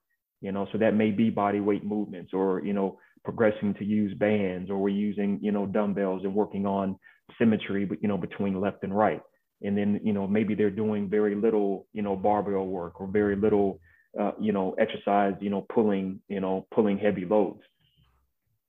[0.40, 4.14] you know, so that may be body weight movements or, you know, progressing to use
[4.14, 6.99] bands or we're using, you know, dumbbells and working on
[7.39, 9.20] symmetry, but, you know, between left and right.
[9.62, 13.37] And then, you know, maybe they're doing very little, you know, barbell work or very
[13.37, 13.81] little,
[14.20, 17.61] uh, you know, exercise, you know, pulling, you know, pulling heavy loads.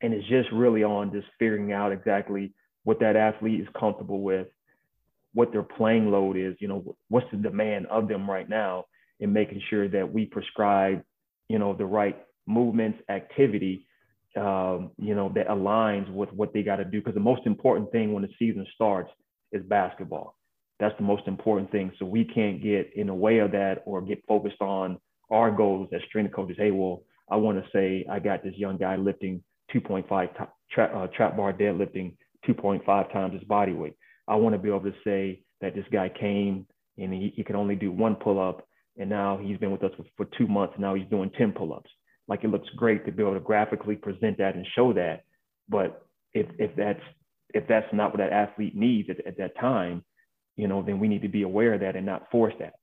[0.01, 2.53] And it's just really on just figuring out exactly
[2.83, 4.47] what that athlete is comfortable with,
[5.33, 8.85] what their playing load is, you know, what's the demand of them right now,
[9.19, 11.01] and making sure that we prescribe,
[11.49, 13.84] you know, the right movements, activity,
[14.37, 16.99] um, you know, that aligns with what they got to do.
[16.99, 19.09] Because the most important thing when the season starts
[19.51, 20.35] is basketball.
[20.79, 21.91] That's the most important thing.
[21.99, 24.99] So we can't get in the way of that or get focused on
[25.31, 26.57] our goals as strength coaches.
[26.59, 29.41] Hey, well, I want to say I got this young guy lifting
[29.73, 30.07] 2.5
[30.71, 32.13] trap, uh, trap bar deadlifting
[32.47, 33.95] 2.5 times his body weight.
[34.27, 36.67] I want to be able to say that this guy came
[36.97, 38.67] and he, he can only do one pull up,
[38.97, 40.73] and now he's been with us for, for two months.
[40.75, 41.89] And now he's doing 10 pull ups.
[42.27, 45.23] Like it looks great to be able to graphically present that and show that.
[45.69, 47.01] But if if that's
[47.53, 50.03] if that's not what that athlete needs at, at that time,
[50.55, 52.73] you know, then we need to be aware of that and not force that.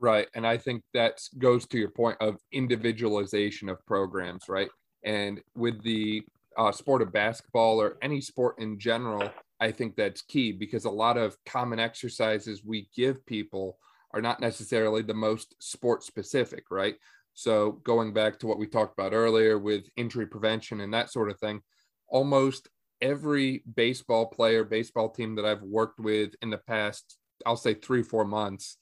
[0.00, 0.28] Right.
[0.34, 4.68] And I think that goes to your point of individualization of programs, right?
[5.04, 6.22] And with the
[6.56, 10.90] uh, sport of basketball or any sport in general, I think that's key because a
[10.90, 13.78] lot of common exercises we give people
[14.14, 16.94] are not necessarily the most sport specific, right?
[17.38, 21.30] So, going back to what we talked about earlier with injury prevention and that sort
[21.30, 21.62] of thing,
[22.08, 22.66] almost
[23.00, 27.16] every baseball player, baseball team that I've worked with in the past,
[27.46, 28.78] I'll say three, four months,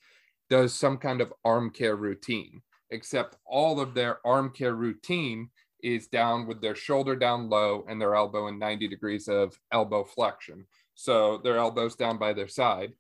[0.49, 5.51] does some kind of arm care routine, except all of their arm care routine
[5.83, 10.03] is down with their shoulder down low and their elbow in 90 degrees of elbow
[10.03, 10.65] flexion.
[10.95, 12.95] So their elbows down by their side.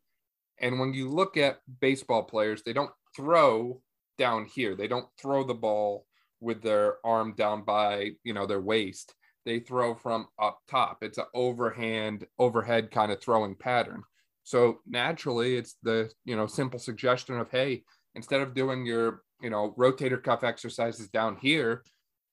[0.58, 3.80] And when you look at baseball players, they don't throw
[4.18, 4.74] down here.
[4.74, 6.06] They don't throw the ball
[6.40, 9.14] with their arm down by, you know, their waist.
[9.44, 10.98] They throw from up top.
[11.02, 14.02] It's an overhand, overhead kind of throwing pattern.
[14.42, 19.50] So naturally, it's the, you know, simple suggestion of, hey, instead of doing your, you
[19.50, 21.82] know, rotator cuff exercises down here,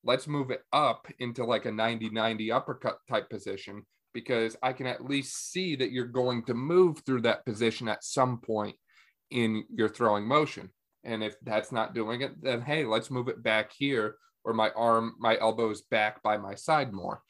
[0.03, 4.85] let's move it up into like a 90 90 uppercut type position because I can
[4.85, 8.75] at least see that you're going to move through that position at some point
[9.31, 10.69] in your throwing motion.
[11.03, 14.69] And if that's not doing it, then hey, let's move it back here or my
[14.71, 17.21] arm, my elbow is back by my side more.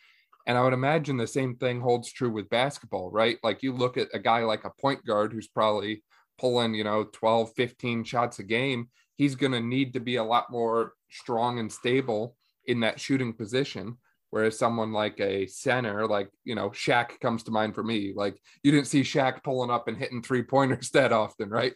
[0.45, 3.37] And I would imagine the same thing holds true with basketball, right?
[3.43, 6.03] Like you look at a guy like a point guard who's probably
[6.37, 8.89] pulling, you know, 12, 15 shots a game.
[9.15, 13.33] He's going to need to be a lot more strong and stable in that shooting
[13.33, 13.97] position.
[14.31, 18.13] Whereas someone like a center, like, you know, Shaq comes to mind for me.
[18.15, 21.73] Like, you didn't see Shaq pulling up and hitting three pointers that often, right?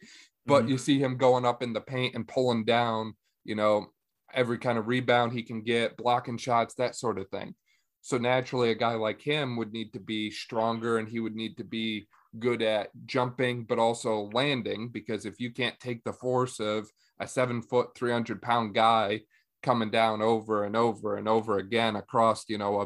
[0.47, 0.71] But mm-hmm.
[0.71, 3.87] you see him going up in the paint and pulling down, you know,
[4.33, 7.53] every kind of rebound he can get, blocking shots, that sort of thing.
[8.01, 11.57] So naturally, a guy like him would need to be stronger and he would need
[11.57, 12.07] to be
[12.39, 14.89] good at jumping, but also landing.
[14.89, 16.89] Because if you can't take the force of
[17.19, 19.21] a seven foot, 300 pound guy
[19.63, 22.81] coming down over and over and over again across you know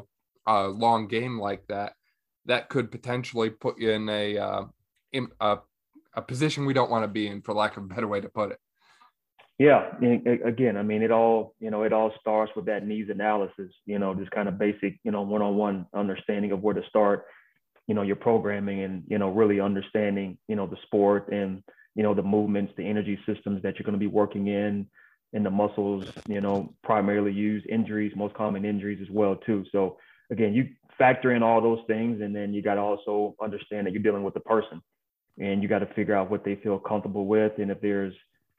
[0.48, 1.94] a, a long game like that
[2.46, 4.64] that could potentially put you in a uh,
[5.12, 5.60] in a,
[6.16, 8.30] a position we don't want to be in for lack of a better way to
[8.30, 8.60] put it
[9.60, 9.92] yeah
[10.46, 14.00] again i mean it all you know it all starts with that needs analysis you
[14.00, 17.26] know just kind of basic you know one-on-one understanding of where to start
[17.88, 21.64] you know your programming and you know really understanding you know the sport and
[21.96, 24.88] you know the movements the energy systems that you're going to be working in
[25.34, 29.64] and the muscles, you know, primarily use injuries, most common injuries as well too.
[29.72, 29.98] So
[30.30, 33.94] again, you factor in all those things, and then you got to also understand that
[33.94, 34.82] you're dealing with the person,
[35.40, 38.14] and you got to figure out what they feel comfortable with, and if there's,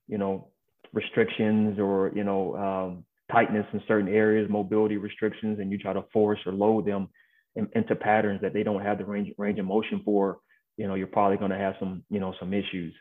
[0.08, 0.48] you know,
[0.92, 6.04] restrictions or you know um, tightness in certain areas, mobility restrictions, and you try to
[6.12, 7.08] force or load them
[7.56, 10.38] in, into patterns that they don't have the range range of motion for,
[10.76, 12.94] you know, you're probably going to have some, you know, some issues.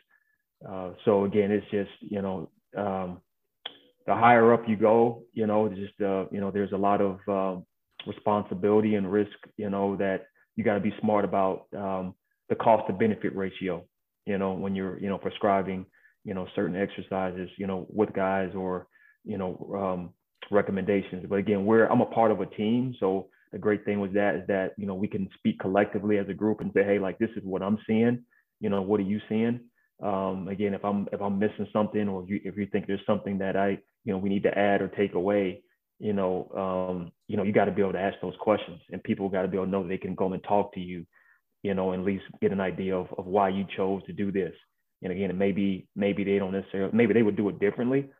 [0.68, 2.50] Uh, so again, it's just you know.
[2.76, 3.20] Um,
[4.06, 7.20] the higher up you go, you know, just uh, you know, there's a lot of
[7.28, 7.64] um,
[8.06, 12.14] responsibility and risk, you know, that you got to be smart about um,
[12.48, 13.84] the cost to benefit ratio,
[14.26, 15.86] you know, when you're, you know, prescribing,
[16.24, 18.86] you know, certain exercises, you know, with guys or,
[19.24, 20.10] you know, um,
[20.50, 21.26] recommendations.
[21.28, 24.36] But again, we're I'm a part of a team, so the great thing with that
[24.36, 27.18] is that you know we can speak collectively as a group and say, hey, like
[27.18, 28.24] this is what I'm seeing.
[28.60, 29.60] You know, what are you seeing?
[30.02, 33.06] Um, again, if I'm if I'm missing something, or if you, if you think there's
[33.06, 35.62] something that I you know we need to add or take away,
[35.98, 39.02] you know, um, you know, you got to be able to ask those questions, and
[39.04, 41.06] people got to be able to know they can go and talk to you,
[41.62, 44.32] you know, and at least get an idea of, of why you chose to do
[44.32, 44.52] this.
[45.02, 48.10] And again, maybe maybe they don't necessarily maybe they would do it differently,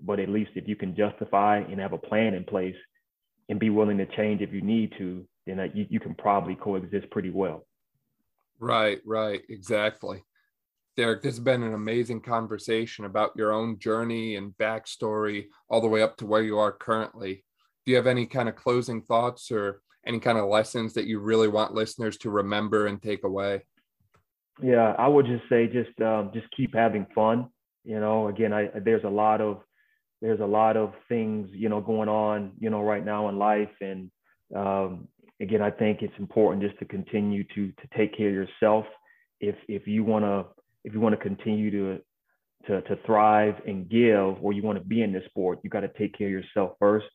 [0.00, 2.76] but at least if you can justify and have a plan in place
[3.48, 6.54] and be willing to change if you need to, then that you, you can probably
[6.54, 7.66] coexist pretty well.
[8.58, 10.22] Right, right, exactly.
[10.96, 15.88] Derek, this has been an amazing conversation about your own journey and backstory all the
[15.88, 17.44] way up to where you are currently.
[17.84, 21.20] Do you have any kind of closing thoughts or any kind of lessons that you
[21.20, 23.62] really want listeners to remember and take away?
[24.62, 27.48] Yeah, I would just say just um, just keep having fun.
[27.84, 29.60] You know, again, I there's a lot of
[30.20, 33.70] there's a lot of things you know going on you know right now in life,
[33.80, 34.10] and
[34.54, 35.08] um,
[35.40, 38.84] again, I think it's important just to continue to to take care of yourself
[39.40, 40.46] if if you want to
[40.84, 42.02] if you want to continue to
[42.66, 45.80] to to thrive and give, or you want to be in this sport, you got
[45.80, 47.06] to take care of yourself first.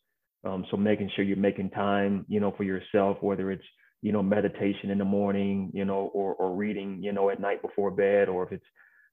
[0.45, 3.63] Um, so making sure you're making time, you know, for yourself, whether it's
[4.01, 7.61] you know meditation in the morning, you know, or or reading, you know, at night
[7.61, 8.65] before bed, or if it's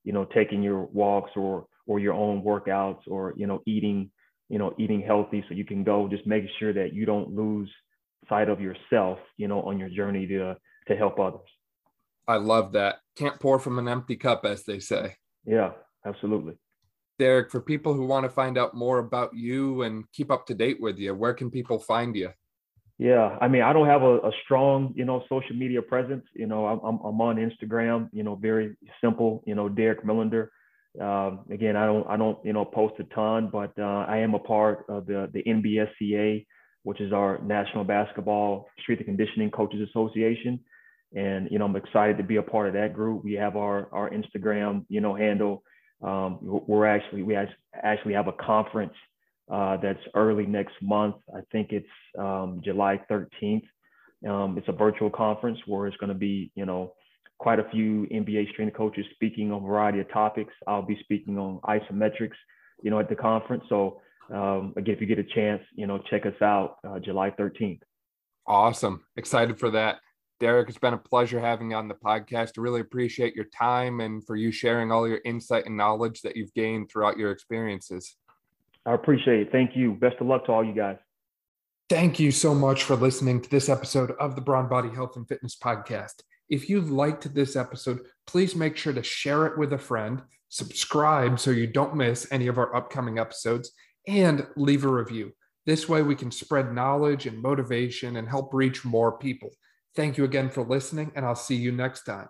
[0.05, 4.11] you know taking your walks or or your own workouts, or you know eating
[4.49, 6.09] you know eating healthy so you can go.
[6.09, 7.71] Just making sure that you don't lose
[8.29, 10.57] sight of yourself, you know, on your journey to
[10.89, 11.49] to help others.
[12.29, 12.97] I love that.
[13.17, 15.17] Can't pour from an empty cup, as they say.
[15.45, 15.71] Yeah,
[16.07, 16.55] absolutely.
[17.19, 20.55] Derek, for people who want to find out more about you and keep up to
[20.55, 22.31] date with you, where can people find you?
[22.99, 26.25] Yeah, I mean, I don't have a, a strong, you know, social media presence.
[26.35, 28.09] You know, I'm, I'm on Instagram.
[28.13, 29.43] You know, very simple.
[29.47, 30.49] You know, Derek Millender.
[31.01, 34.35] Um, again, I don't, I don't, you know, post a ton, but uh, I am
[34.35, 36.47] a part of the the NBSCA,
[36.83, 40.61] which is our National Basketball Strength and Conditioning Coaches Association
[41.15, 43.89] and you know i'm excited to be a part of that group we have our
[43.93, 45.63] our instagram you know handle
[46.03, 47.37] um, we're actually we
[47.83, 48.95] actually have a conference
[49.51, 51.17] uh, that's early next month.
[51.35, 51.87] I think it's
[52.19, 53.63] um, july 13th
[54.29, 56.95] um, it's a virtual conference where it's going to be you know
[57.39, 60.53] quite a few nba strength coaches speaking on a variety of topics.
[60.67, 62.37] I'll be speaking on isometrics
[62.83, 63.65] you know at the conference.
[63.69, 64.01] So
[64.33, 67.81] um, again if you get a chance you know check us out uh, july 13th
[68.47, 69.05] awesome.
[69.17, 70.01] Excited for that
[70.43, 72.59] Derek, it's been a pleasure having you on the podcast.
[72.59, 76.37] I really appreciate your time and for you sharing all your insight and knowledge that
[76.37, 78.17] you've gained throughout your experiences.
[78.85, 79.53] I appreciate it.
[79.53, 79.93] Thank you.
[79.93, 80.97] Best of luck to all you guys.
[81.89, 85.29] Thank you so much for listening to this episode of the Brawn Body Health and
[85.29, 86.23] Fitness Podcast.
[86.51, 91.39] If you liked this episode, please make sure to share it with a friend, subscribe
[91.39, 93.71] so you don't miss any of our upcoming episodes,
[94.09, 95.35] and leave a review.
[95.67, 99.51] This way, we can spread knowledge and motivation and help reach more people.
[99.95, 102.29] Thank you again for listening, and I'll see you next time.